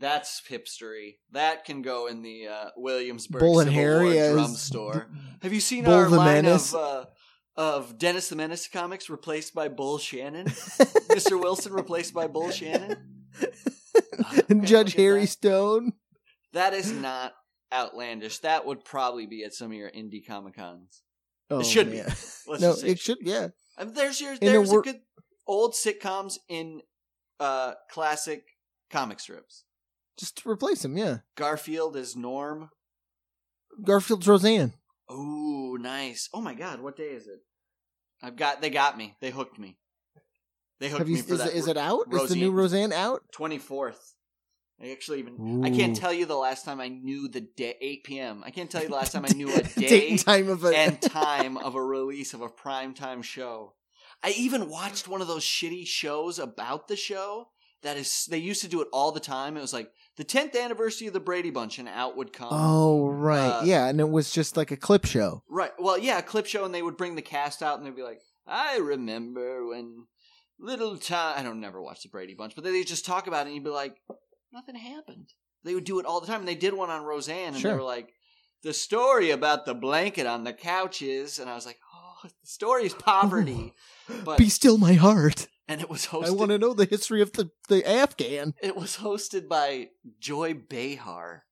[0.00, 1.18] That's hipstery.
[1.30, 5.06] That can go in the uh, Williamsburg Bull and Civil Harry War drum store.
[5.42, 6.74] Have you seen Bull our the line Menace?
[6.74, 7.04] of uh,
[7.56, 10.46] of Dennis the Menace comics replaced by Bull Shannon?
[10.48, 11.40] Mr.
[11.40, 12.96] Wilson replaced by Bull Shannon.
[14.48, 15.26] and Okay, Judge Harry that.
[15.28, 15.92] Stone.
[16.54, 17.34] That is not
[17.72, 18.38] outlandish.
[18.40, 21.02] That would probably be at some of your indie comic cons.
[21.50, 22.02] Oh, it should be.
[22.02, 23.18] Let's no, it should.
[23.20, 23.48] Yeah,
[23.82, 25.00] I mean, there's your there's a wor- good
[25.46, 26.82] old sitcoms in
[27.40, 28.44] uh classic
[28.90, 29.64] comic strips.
[30.16, 30.96] just to replace him.
[30.96, 32.70] Yeah, Garfield is Norm.
[33.84, 34.74] Garfield's Roseanne.
[35.08, 36.28] Oh, nice.
[36.32, 37.40] Oh my god, what day is it?
[38.22, 39.16] I've got they got me.
[39.20, 39.78] They hooked me.
[40.78, 41.16] They hooked Have you?
[41.16, 41.48] me for Is, that.
[41.50, 42.06] it- is it out?
[42.12, 42.90] Is the new Roseanne.
[42.90, 43.22] Roseanne out?
[43.36, 44.12] 24th.
[44.80, 48.04] I actually even I can't tell you the last time I knew the day 8
[48.04, 48.42] p.m.
[48.44, 50.64] I can't tell you the last time I knew a Date day and time of
[50.64, 53.74] a and time of a release of a primetime show.
[54.22, 57.48] I even watched one of those shitty shows about the show
[57.82, 59.56] that is they used to do it all the time.
[59.56, 62.48] It was like the 10th anniversary of the Brady Bunch, and out would come.
[62.50, 65.42] Oh right, Uh, yeah, and it was just like a clip show.
[65.48, 65.72] Right.
[65.78, 68.02] Well, yeah, a clip show, and they would bring the cast out, and they'd be
[68.02, 70.06] like, "I remember when
[70.58, 73.50] little time." I don't never watch the Brady Bunch, but they just talk about it,
[73.50, 73.96] and you'd be like,
[74.52, 75.32] "Nothing happened."
[75.64, 77.70] They would do it all the time, and they did one on Roseanne, and Sure.
[77.72, 78.12] they were like,
[78.62, 82.46] "The story about the blanket on the couch is," and I was like, "Oh, the
[82.46, 83.74] story is poverty,"
[84.24, 85.48] but Be still my heart.
[85.68, 86.36] and it was I hosted.
[86.36, 88.54] want to know the history of the the Afghan.
[88.62, 91.44] It was hosted by Joy Behar.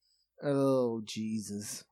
[0.42, 1.84] Oh Jesus!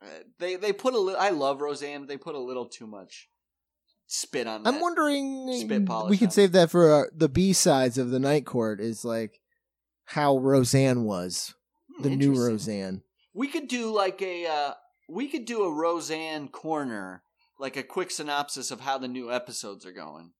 [0.00, 0.06] Uh,
[0.38, 1.20] they they put a little.
[1.20, 2.06] I love Roseanne.
[2.06, 3.28] They put a little too much
[4.06, 4.66] spit on.
[4.66, 4.82] I'm that.
[4.82, 5.52] wondering.
[5.60, 6.32] spit polish we can on it.
[6.34, 8.80] save that for uh, the B sides of the Night Court.
[8.80, 9.40] Is like
[10.08, 11.54] how Roseanne was
[11.96, 12.34] Hmm, the new.
[12.34, 13.02] Roseanne.
[13.34, 14.72] We could do like a uh
[15.08, 17.22] we could do a Roseanne corner,
[17.58, 20.32] like a quick synopsis of how the new episodes are going.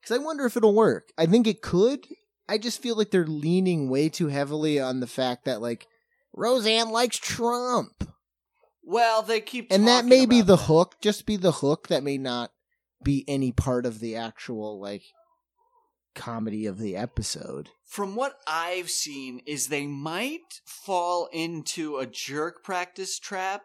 [0.00, 1.10] Because I wonder if it'll work.
[1.18, 2.06] I think it could.
[2.48, 5.86] I just feel like they're leaning way too heavily on the fact that like
[6.32, 8.04] Roseanne likes Trump.
[8.82, 10.62] Well, they keep and that may be the that.
[10.64, 12.52] hook just be the hook that may not
[13.02, 15.02] be any part of the actual like
[16.18, 22.62] comedy of the episode From what I've seen, is they might fall into a jerk
[22.62, 23.62] practice trap.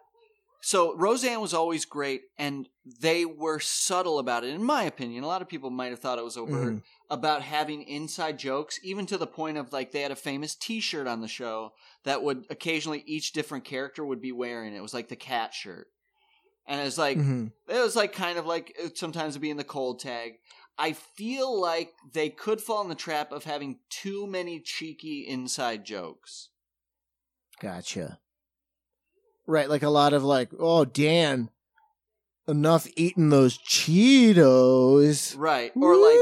[0.62, 2.70] So Roseanne was always great, and
[3.02, 4.54] they were subtle about it.
[4.54, 6.76] In my opinion, a lot of people might have thought it was overt.
[6.76, 6.84] Mhm.
[7.10, 11.06] about having inside jokes, even to the point of like they had a famous T-shirt
[11.06, 11.74] on the show
[12.06, 14.74] that would occasionally each different character would be wearing.
[14.74, 15.88] It was like the cat shirt,
[16.66, 17.52] and it was like Mhm.
[17.68, 20.40] it was like kind of like uh, sometimes it'd be in the cold tag.
[20.78, 25.86] I feel like they could fall in the trap of having too many cheeky inside
[25.86, 26.50] jokes.
[27.62, 28.20] gotcha
[29.46, 31.50] right like a lot of like oh dan
[32.48, 35.72] enough eating those cheetos Right.
[35.76, 36.20] Or like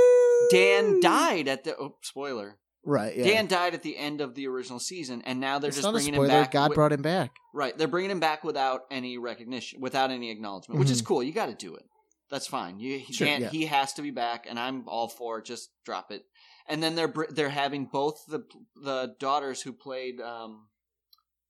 [0.52, 2.58] Dan died at the oh, spoiler.
[2.84, 5.78] right yeah Dan died at the end of the original season and now they're it's
[5.82, 7.78] just bringing him back god wi- brought him back Right.
[7.78, 11.06] They're bringing him back without any recognition, without any acknowledgement, which is Mhm.
[11.06, 11.22] cool.
[11.24, 11.86] You got to do it.
[12.32, 12.80] That's fine.
[12.80, 13.42] You he Sure, can't.
[13.44, 13.50] yeah.
[13.50, 15.46] He has to be back, and I'm all for it.
[15.46, 16.24] Just drop it.
[16.68, 18.44] And then they're they're having both the
[18.82, 20.68] the daughters who played um,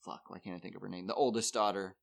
[0.03, 1.07] fuck, why can't I think of her name?
[1.07, 1.95] The oldest daughter,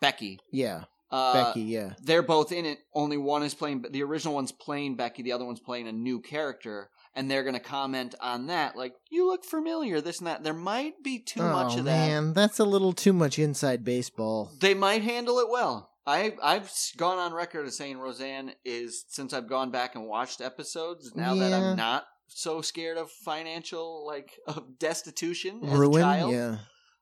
[0.00, 0.38] Becky.
[0.52, 2.78] yeah Uh, becky yeah They're both in it.
[2.94, 3.84] Only one is playing.
[3.90, 5.22] The original one's playing Becky.
[5.24, 8.76] The other one's playing a new character, and they're going to comment on that.
[8.76, 10.00] Like, you look familiar.
[10.00, 10.44] This and that.
[10.44, 12.06] There might be too much oh of that.
[12.08, 15.89] man that's a little too much inside baseball They might handle it well.
[16.10, 20.40] I I've gone on record as saying Roseanne is since I've gone back and watched
[20.40, 21.14] episodes.
[21.14, 26.32] Now that I'm not so scared of financial like of destitution as ruin a child,
[26.32, 26.56] yeah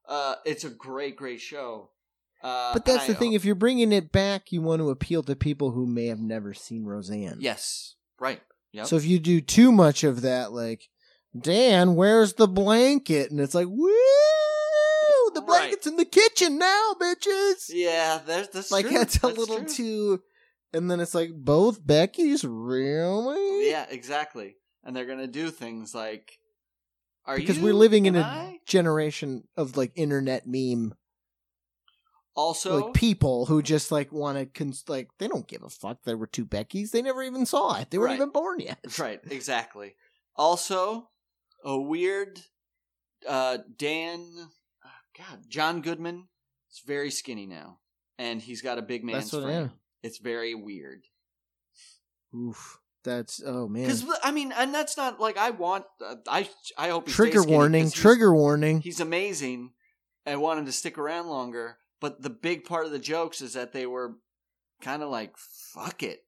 [0.08, 1.90] uh, it's a great great show.
[2.42, 5.34] Uh, but that's the thing if you're bringing it back you want to appeal to
[5.34, 8.40] people who may have never seen roseanne yes, right.
[8.72, 8.86] Yep.
[8.86, 10.88] So if you do too much of that, like,
[11.38, 13.30] Dan, where's the blanket?
[13.30, 13.90] And it's like, woo,
[15.40, 15.60] the Right.
[15.70, 17.70] blanket's in the kitchen now, bitches.
[17.70, 18.98] yeah, that's, that's like true.
[18.98, 19.68] that's a That's little true.
[19.68, 20.22] too.
[20.72, 24.56] And then it's like both Becky's really, Yeah, exactly.
[24.84, 26.38] And they're gonna do things like,
[27.24, 28.58] are because we're living in a I?
[28.66, 30.94] generation of like internet meme,
[32.34, 36.02] also like people who just like want to cons- like they don't give a fuck.
[36.04, 36.90] There were two Beckys.
[36.90, 37.90] They never even saw it.
[37.90, 38.16] They weren't Right.
[38.16, 38.78] even born yet.
[38.98, 39.94] Right, exactly.
[40.36, 41.08] Also,
[41.64, 42.40] a weird
[43.28, 44.48] uh Dan
[45.18, 46.28] God, John Goodman
[46.70, 47.78] is very skinny now.
[48.18, 49.62] And he's got a big man's That's what I frame.
[49.64, 49.72] am.
[50.02, 51.02] It's very weird.
[52.34, 53.84] Oof, that's oh man.
[53.84, 55.84] Because I mean, and that's not like I want.
[56.04, 57.82] Uh, I I hope he stays Trigger skinny warning.
[57.84, 58.80] 'cause he's- Trigger warning.
[58.80, 59.72] He's amazing.
[60.26, 61.78] I want him to stick around longer.
[62.00, 64.16] But the big part of the jokes is that they were
[64.82, 66.20] kind of like, fuck it.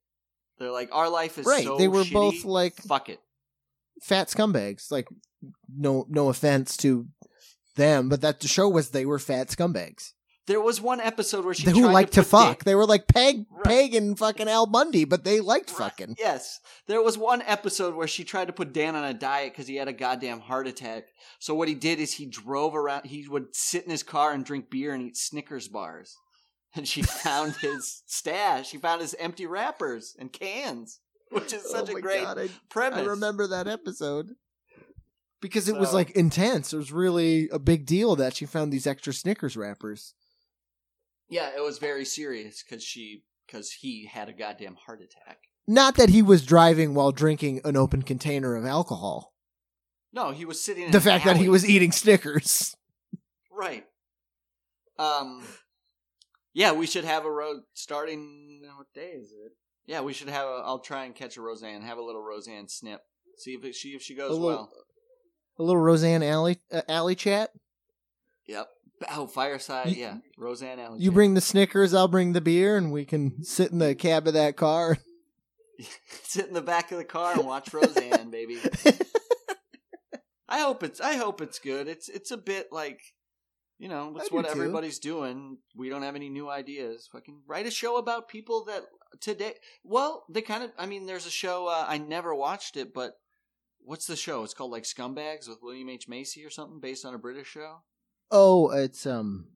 [0.58, 3.20] They're like, our life is Right, so they were shitty, both like- fuck it.
[4.02, 4.90] fat scumbags.
[4.90, 5.06] Like,
[5.72, 7.06] no, no offense to
[7.76, 10.12] them, but that the show was they were fat scumbags
[10.46, 12.58] There was one episode where she They who tried liked to, put fuck.
[12.58, 13.64] Dan- they were like Peg, Right.
[13.64, 16.16] Peg, and fucking Al Bundy, but they liked Right, fucking.
[16.18, 16.58] Yes.
[16.88, 19.76] There was one episode where she tried to put Dan on a diet because he
[19.76, 21.04] had a goddamn heart attack.
[21.38, 23.06] So what he did is he drove around.
[23.06, 26.16] He would sit in his car and drink beer and eat Snickers bars.
[26.76, 28.68] And she found his stash.
[28.70, 31.00] She found his empty wrappers and cans,
[31.32, 33.00] which is oh such oh a great God, I, premise.
[33.00, 34.28] I remember that episode
[35.40, 36.72] because it was like intense.
[36.72, 40.14] It was really a big deal that she found these extra Snickers wrappers.
[41.28, 45.38] Yeah, it was very serious because she because he had a goddamn heart attack.
[45.66, 49.32] Not that he was driving while drinking an open container of alcohol.
[50.12, 50.84] No, he was sitting.
[50.86, 52.76] In The fact that he was eating Snickers.
[53.52, 53.84] Right.
[54.98, 55.44] Um.
[56.52, 58.62] Yeah, we should have a road starting.
[58.76, 59.52] What day is it?
[59.86, 60.46] Yeah, we should have.
[60.46, 61.82] A, I'll try and catch a Roseanne.
[61.82, 63.00] Have a little Roseanne snip.
[63.38, 64.72] See if it, she if she goes little- well.
[65.60, 67.50] A little Roseanne Alley uh, Alley chat.
[68.46, 68.66] Yep.
[69.10, 69.88] Oh, fireside.
[69.90, 71.00] You- yeah, Roseanne Alley.
[71.00, 74.26] You bring the Snickers, I'll bring the beer, and we can sit in the cab
[74.26, 74.96] of that car.
[76.22, 78.58] sit in the back of the car and watch Roseanne, baby.
[80.48, 80.98] I hope it's.
[80.98, 81.88] I hope it's good.
[81.88, 82.08] It's.
[82.08, 83.02] It's a bit like,
[83.78, 84.50] you know, it's what too.
[84.52, 85.58] everybody's doing.
[85.76, 87.06] We don't have any new ideas.
[87.12, 88.84] Fucking write a show about people that
[89.20, 89.56] today.
[89.84, 90.72] Well, they kind of.
[90.78, 91.66] I mean, there's a show.
[91.66, 93.12] Uh, I never watched it, but
[93.84, 94.42] what's the show?
[94.44, 97.78] It's called like Scumbags with William H Macy or something, based on a British show.
[98.30, 99.46] oh, it's um,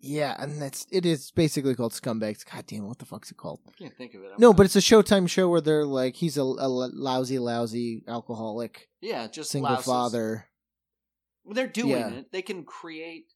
[0.00, 2.44] yeah, and that's it is basically called Scumbags.
[2.50, 3.60] God damn, what the fuck's it called?
[3.68, 4.26] I can't think of it.
[4.34, 7.38] I'm No, not- but it's a Showtime show where they're like he's a, a lousy,
[7.38, 9.86] lousy alcoholic yeah, just single louses.
[9.86, 10.46] father.
[11.44, 12.08] Well, they're doing Yeah.
[12.10, 12.32] it.
[12.32, 13.32] They can create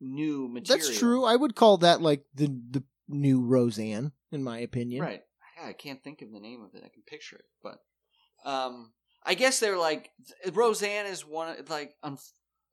[0.00, 0.86] new material.
[0.86, 1.24] That's true.
[1.24, 5.02] I would call that like the the new Roseanne, in my opinion.
[5.02, 5.22] Right.
[5.62, 6.84] I can't think of the name of it.
[6.84, 7.78] I can picture it, but
[8.44, 8.92] um,
[9.24, 10.10] I guess they're like
[10.52, 12.18] Roseanne is one like un-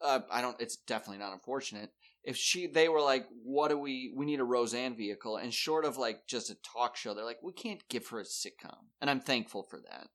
[0.01, 0.59] uh, I don't.
[0.61, 1.89] It's definitely not unfortunate.
[2.23, 4.11] If she, they were like, "What do we?
[4.15, 7.43] We need a Roseanne vehicle," and short of like just a talk show, they're like,
[7.43, 10.07] "We can't give her a sitcom," and I'm thankful for that.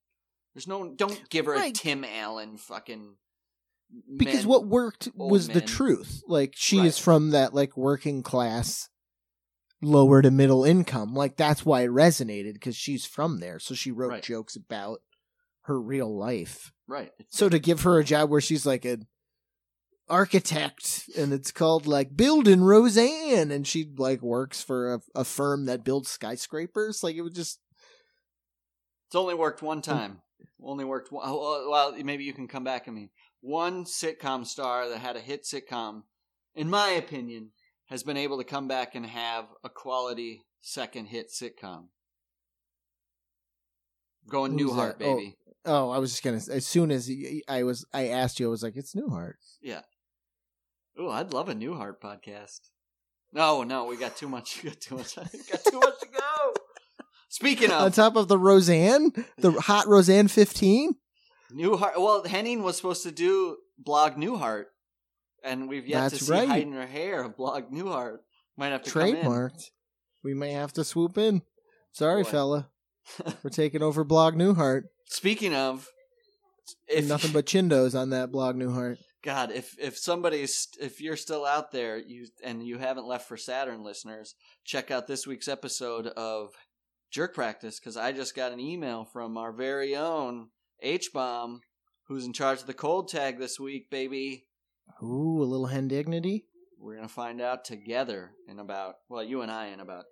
[0.53, 3.15] There's no, don't give her a Tim Allen fucking.
[4.17, 6.21] Because men- what worked old was the truth.
[6.27, 6.87] Like she Right.
[6.87, 8.89] is from that like working class,
[9.81, 11.13] lower to middle income.
[11.13, 13.59] Like that's why it resonated because she's from there.
[13.59, 14.23] So she wrote Right.
[14.23, 15.01] jokes about
[15.63, 16.71] her real life.
[16.87, 17.11] right?
[17.29, 19.07] So to give her a job where she's like an
[20.09, 25.65] architect and it's called like building Roseanne and she like works for a, a firm
[25.65, 27.59] that builds skyscrapers, like it would just
[29.07, 29.83] It's only worked one mm.
[29.83, 30.21] time.
[30.63, 31.23] Only worked one.
[31.27, 33.09] Oh, oh, Well, maybe you can come back at me.
[33.41, 36.03] One sitcom star that had a hit sitcom,
[36.53, 37.51] in my opinion,
[37.85, 41.85] has been able to come back and have a quality second hit sitcom.
[44.29, 45.05] Going Who's Newhart, that?
[45.05, 45.15] Oh.
[45.15, 45.37] baby.
[45.65, 46.37] Oh, I was just gonna.
[46.37, 47.09] As soon as
[47.47, 48.47] I was, I asked you.
[48.47, 49.81] I was like, "It's Newhart." Yeah.
[50.97, 52.59] Oh, I'd love a Newhart podcast.
[53.33, 54.61] No, no, we got too much.
[54.63, 55.15] We got too much.
[55.15, 55.25] got
[55.63, 56.53] too much to go.
[57.29, 60.95] Speaking of, On top of the Roseanne, the hot Roseanne fifteen.
[61.53, 64.65] Newhart, well, Henning was supposed to do blog Newhart,
[65.43, 66.47] and we've yet That's to see right.
[66.47, 68.17] hide in her hair blog Newhart.
[68.57, 69.15] Might have to come in.
[69.17, 69.69] Trademarked.
[70.23, 71.41] We may have to swoop in.
[71.91, 72.29] Sorry, Boy.
[72.29, 72.70] fella.
[73.43, 74.83] We're taking over Blog Newhart.
[75.05, 75.87] Speaking of,
[76.87, 78.97] if Nothing but chindos on that Blog Newhart.
[79.23, 83.37] God, if if somebody's if you're still out there, you and you haven't left for
[83.37, 86.49] Saturn, listeners, check out this week's episode of
[87.11, 90.49] Jerk Practice because I just got an email from our very own
[90.81, 91.61] H Bomb,
[92.07, 94.45] who's in charge of the cold tag this week, baby.
[95.03, 96.45] Ooh, a little hen dignity.
[96.79, 100.05] We're gonna find out together in about well, you and I in about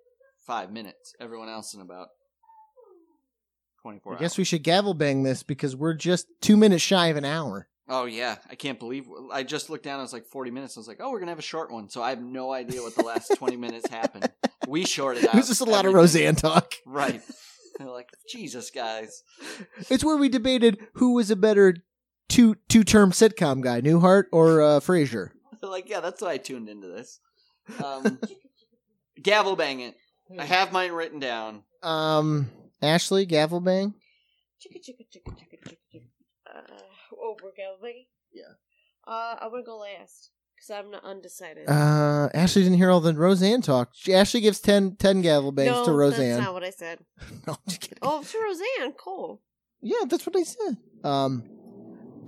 [0.46, 1.14] five minutes.
[1.20, 2.08] Everyone else in about
[3.82, 4.20] twenty four I hours.
[4.20, 7.68] guess we should gavel bang this because we're just two minutes shy of an hour.
[7.88, 9.98] Oh yeah, I can't believe I just looked down.
[9.98, 10.76] It was like forty minutes.
[10.76, 11.88] I was like, oh, we're gonna have a short one.
[11.88, 14.30] So I have no idea what the last twenty minutes happened.
[14.68, 15.34] We shorted out.
[15.34, 16.26] It was just a lot of everything.
[16.26, 16.74] Roseanne talk.
[16.86, 17.20] Right.
[17.78, 19.22] They're like, Jesus, guys.
[19.88, 21.76] It's where we debated who was a better
[22.28, 25.30] two two term sitcom guy, Newhart or uh, Frasier.
[25.60, 27.20] They're like, yeah, that's why I tuned into this.
[27.82, 28.18] Um,
[29.22, 29.94] gavel bang it.
[30.38, 31.62] I have mine written down.
[31.82, 32.50] Um,
[32.82, 33.94] Ashley gavel bang.
[34.60, 36.06] Chicka chicka chicka chicka chicka chicka.
[36.46, 36.82] Uh,
[37.14, 38.04] oh, we're going.
[38.32, 38.54] Yeah.
[39.06, 41.68] Uh, I'm gonna go last because I'm not undecided.
[41.68, 43.90] Uh, Ashley didn't hear all the Roseanne talk.
[43.94, 46.36] She, Ashley gives 10, 10 gavel bangs no, to Roseanne.
[46.36, 46.98] that's not what I said.
[47.46, 47.98] no, I'm just kidding.
[48.02, 48.92] Oh, to Roseanne.
[48.92, 49.40] Cool.
[49.80, 50.76] Yeah, that's what I said.
[51.02, 51.44] Um,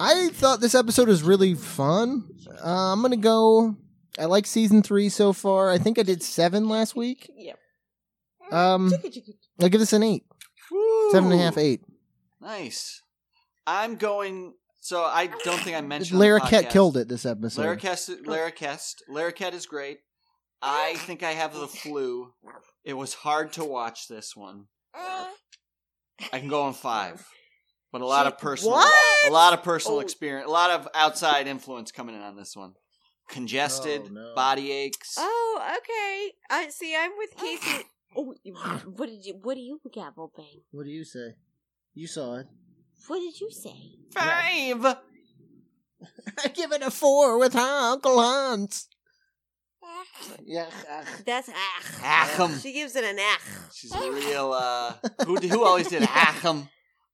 [0.01, 2.29] I thought this episode was really fun.
[2.65, 3.77] Uh, I'm gonna go.
[4.19, 5.71] I like season three so far.
[5.71, 7.31] I think I did seven last week.
[7.37, 7.59] Yep.
[8.51, 8.93] Um.
[9.61, 10.25] I'll give this an eight,
[11.11, 11.63] seven and a half, Woo!
[11.63, 11.81] eight.
[12.41, 13.03] Nice.
[13.67, 14.55] I'm going.
[14.81, 16.19] So I don't think I mentioned.
[16.19, 16.71] Lara on the Ket podcast.
[16.71, 17.63] killed it this episode.
[17.63, 19.99] Lara Kest, Lara Kest, Lara Ket is great.
[20.61, 22.33] I think I have the flu.
[22.85, 24.67] It was hard to watch this one.
[26.33, 27.27] I can go on five,
[27.91, 28.93] but a lot of personal, What?
[29.29, 30.01] a lot of personal Oh.
[30.01, 32.75] experience, a lot of outside influence coming in on this one.
[33.29, 34.33] Congested, Oh, no.
[34.37, 35.15] body aches.
[35.19, 36.33] Oh, okay.
[36.51, 36.95] I see.
[36.97, 37.85] I'm with Casey.
[38.17, 38.35] Oh,
[38.97, 39.35] what did you?
[39.43, 40.63] What do you gavel bang?
[40.71, 41.35] What do you say?
[41.95, 42.47] You saw it.
[43.07, 43.99] What did you say?
[44.13, 44.85] Five.
[46.45, 48.89] I give it a four with Uncle Hans.
[50.45, 50.67] Yeah.
[51.25, 51.55] That's ach.
[52.03, 52.59] Achim.
[52.59, 53.41] She gives it an ach.
[53.75, 54.53] She's a real.
[54.53, 54.95] uh
[55.27, 56.69] Who who always did Achim?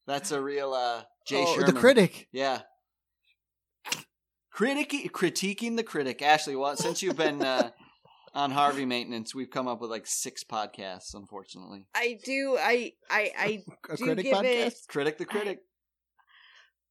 [0.07, 1.74] That's a real uh Jay oh, Sherman.
[1.74, 2.28] the critic.
[2.32, 2.61] Yeah.
[4.51, 6.20] Critic critiquing the critic.
[6.20, 7.70] Ashley, well, since you've been uh,
[8.34, 11.86] on Harvey maintenance, we've come up with like six podcasts, unfortunately.
[11.94, 12.56] I do.
[12.58, 12.92] I.
[13.10, 13.30] I.
[13.38, 13.64] I.
[13.90, 14.44] A Do critic give podcast.
[14.66, 15.60] it- Critic the critic.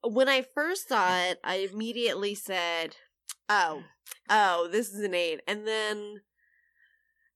[0.03, 2.95] When I first saw it, I immediately said,
[3.49, 3.83] oh,
[4.29, 5.41] oh, this is an eight.
[5.47, 6.21] And then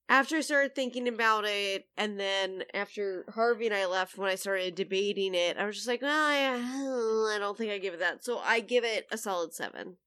[0.07, 4.35] after I started thinking about it, and then after Harvey and I left, when I
[4.35, 7.99] started debating it, I was just like, no, I, I don't think I give it
[7.99, 8.23] that.
[8.23, 9.97] So I give it a solid seven.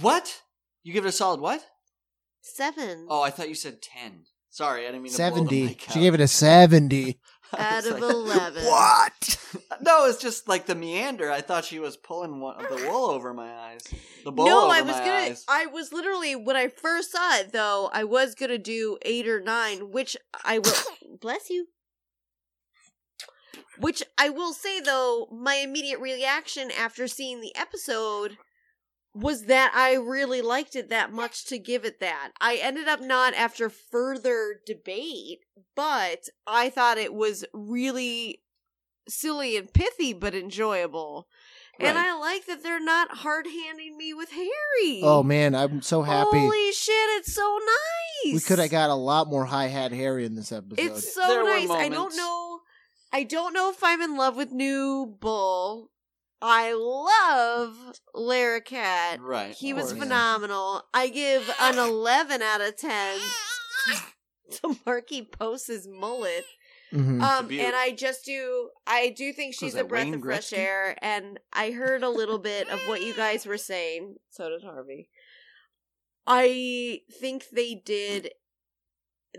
[0.00, 0.42] What?
[0.82, 1.64] You give it a solid what?
[2.42, 3.06] Seven.
[3.08, 4.24] Oh, I thought you said ten.
[4.50, 5.64] Sorry, I didn't mean to blow the Seventy.
[5.64, 6.02] mic She out.
[6.02, 7.18] gave it a seventy.
[7.58, 8.64] Out was of like, 11.
[8.64, 9.38] What?
[9.82, 11.30] no, it's just like the meander.
[11.30, 13.82] I thought she was pulling one, the wool over my eyes.
[14.24, 15.12] The bowl no, over I was my gonna.
[15.12, 15.44] eyes.
[15.48, 17.90] I was literally when I first saw it, though.
[17.92, 20.72] I was gonna do eight or nine, which I will.
[21.20, 21.66] bless you.
[23.78, 28.38] Which I will say, though, my immediate reaction after seeing the episode
[29.14, 32.30] was that I really liked it that much to give it that.
[32.40, 35.40] I ended up not after further debate,
[35.76, 38.40] but I thought it was really
[39.08, 41.28] silly and pithy, but enjoyable.
[41.80, 45.00] And I like that they're not hard handing me with Harry.
[45.02, 46.38] Oh man, I'm so happy.
[46.38, 47.58] Holy shit, it's so
[48.24, 48.34] nice.
[48.34, 50.78] we could have got a lot more high hat Harry in this episode.
[50.78, 51.70] It's so There were nice.
[51.70, 52.60] I don't know.
[53.12, 55.90] I don't know if I'm in love with New Bull.
[56.42, 59.20] I love Larroquette.
[59.20, 59.54] right.
[59.54, 59.98] He was course.
[60.02, 60.82] phenomenal.
[60.92, 63.18] I give an 11 out of 10
[64.52, 66.44] to Markie Post's mullet.
[66.92, 67.22] Mhm.
[67.22, 70.58] Um, and I just do, I do think she's a breath Wayne of fresh Gretzky?
[70.58, 70.96] air.
[71.00, 74.16] And I heard a little bit of what you guys were saying.
[74.30, 75.08] So did Harvey.
[76.26, 78.30] I think they did.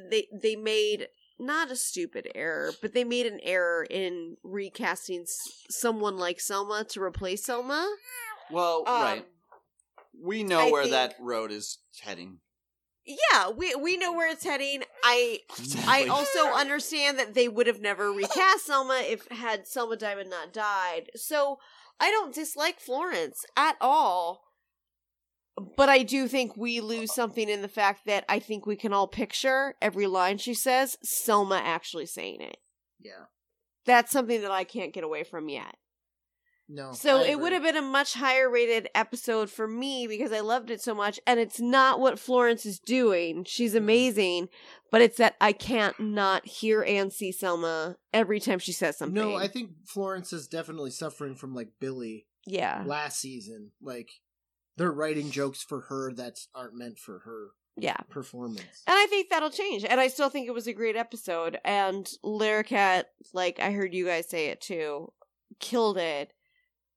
[0.09, 1.07] They they made
[1.39, 6.83] not a stupid error, but they made an error in recasting s- someone like Selma
[6.89, 7.95] to replace Selma.
[8.51, 9.27] Well, Um, right.
[10.21, 12.39] We know I where think- that road is heading.
[13.05, 14.83] Yeah, we we know where it's heading.
[15.03, 15.41] I
[15.87, 20.53] I also understand that they would have never recast Selma if had Selma Diamond not
[20.53, 21.09] died.
[21.15, 21.59] So
[21.99, 24.45] I don't dislike Florence at all.
[25.77, 28.91] But I do think we lose something in the fact that I think we can
[28.91, 32.57] all picture every line she says, Selma actually saying it.
[32.99, 33.25] yeah.
[33.85, 35.75] That's something that I can't get away from yet.
[36.69, 36.93] No.
[36.93, 40.71] So it would have been a much higher rated episode for me because I loved
[40.71, 41.19] it so much.
[41.27, 43.43] And it's not what Florence is doing.
[43.43, 44.47] She's amazing,
[44.89, 49.13] but it's that I can't not hear and see Selma every time she says something.
[49.13, 53.71] No, I think Florence is definitely suffering from like Billie yeah, last season.
[53.81, 54.09] Like
[54.77, 57.97] they're writing jokes for her that aren't meant for her yeah.
[58.09, 58.83] performance.
[58.87, 59.85] And I think that'll change.
[59.85, 61.59] And I still think it was a great episode.
[61.63, 65.11] And Larroquette, like I heard you guys say it too,
[65.59, 66.33] killed it.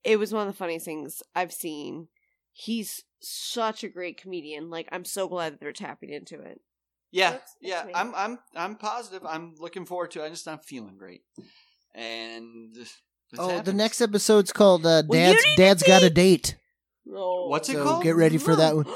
[0.05, 2.09] It was one of the funniest things I've seen.
[2.53, 4.71] He's such a great comedian.
[4.71, 6.61] Like I'm so glad that they're tapping into it.
[7.13, 7.85] Yeah, That's- that's yeah.
[7.87, 7.93] me.
[7.95, 9.25] I'm, I'm, I'm positive.
[9.25, 10.23] I'm looking forward to.
[10.23, 10.27] it.
[10.27, 11.23] I'm just not feeling great.
[11.95, 12.95] And this
[13.39, 13.77] oh, the happens.
[13.77, 16.57] next episode's called uh, Well, Dad's need Dad's Got a Date.
[17.07, 17.47] No.
[17.47, 18.03] What's it So called?
[18.03, 18.87] get ready for that one.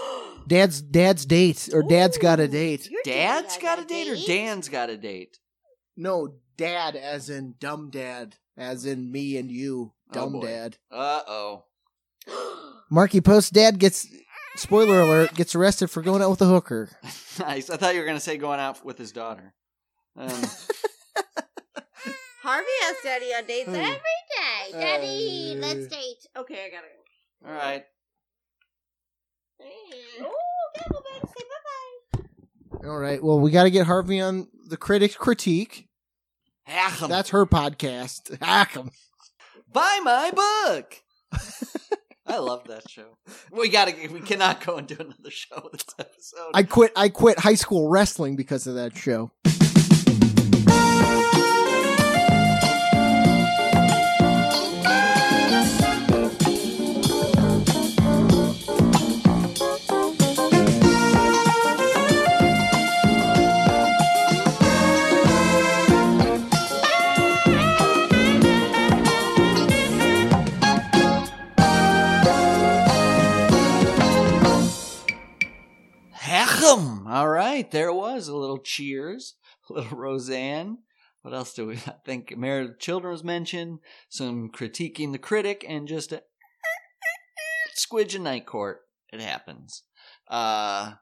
[0.47, 2.91] Dad's Dad's Date or Dad's Got a Date.
[3.05, 5.39] Dad's got a date or Dan's got a date?
[5.97, 10.47] No, Dad as in dumb dad, as in me and you, Oh, dumb boy.
[10.47, 10.77] dad.
[10.91, 11.65] Uh oh.
[12.91, 14.09] Markie Post dad gets
[14.57, 16.89] spoiler alert gets arrested for going out with a hooker.
[17.39, 17.71] nice.
[17.71, 19.55] I thought you were gonna say going out with his daughter.
[20.17, 20.29] Um,
[22.43, 23.75] Harvey has daddy on dates Hmm.
[23.75, 24.73] every day.
[24.73, 26.27] Daddy, Uh, let's date.
[26.37, 27.49] Okay, I gotta go.
[27.49, 27.85] all right.
[30.21, 30.33] Oh,
[30.77, 31.45] gotta go back say
[32.83, 33.23] bye All right.
[33.23, 35.89] Well, we got to get Harvey on the critic critique.
[36.65, 37.09] Hack 'em.
[37.09, 38.39] That's her podcast.
[38.43, 38.91] Hack 'em.
[39.73, 40.97] Buy my book.
[42.27, 43.17] I love that show.
[43.51, 43.93] We gotta.
[44.13, 46.51] We cannot go and do another show this episode.
[46.55, 46.93] I quit.
[46.95, 49.33] I quit high school wrestling because of that show.
[78.63, 79.35] cheers,
[79.71, 80.79] little Roseanne.
[81.23, 81.77] What else do we?
[81.77, 82.35] I think
[82.79, 83.81] Children was mentioned.
[84.09, 86.23] Some critiquing the critic, and just a
[87.77, 88.81] squidge in night court.
[89.13, 89.83] It happens.
[90.29, 90.93] Uh,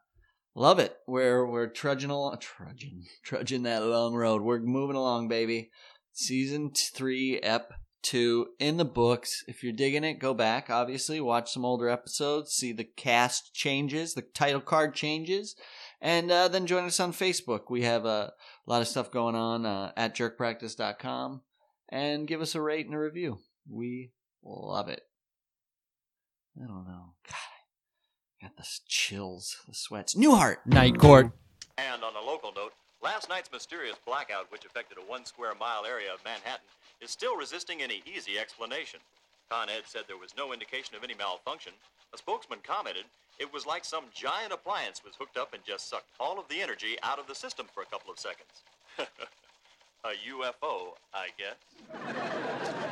[0.54, 0.96] love it.
[1.06, 4.42] We're we're trudging along, trudging, trudging that long road.
[4.42, 5.70] We're moving along, baby.
[6.12, 9.44] Season three, ep two in the books.
[9.46, 10.70] If you're digging it, go back.
[10.70, 15.54] Obviously, watch some older episodes, see the cast changes, the title card changes,
[16.00, 17.70] and uh, then join us on Facebook.
[17.70, 18.32] We have a
[18.66, 21.42] lot of stuff going on uh, at jerkpractice.com,
[21.88, 23.38] and give us a rate and a review.
[23.70, 25.02] We love it.
[26.56, 27.14] I don't know.
[27.26, 30.14] God, I Got the chills, the sweats.
[30.14, 30.58] Newhart.
[30.66, 31.32] Night court.
[31.76, 32.72] And on a local note,
[33.02, 36.64] last night's mysterious blackout, which affected a one square mile area of Manhattan,
[37.00, 39.00] is still resisting any easy explanation.
[39.50, 41.72] Con Ed said there was no indication of any malfunction.
[42.12, 43.04] A spokesman commented
[43.38, 46.60] it was like some giant appliance was hooked up and just sucked all of the
[46.60, 48.62] energy out of the system for a couple of seconds.
[50.04, 52.84] a UFO, I guess.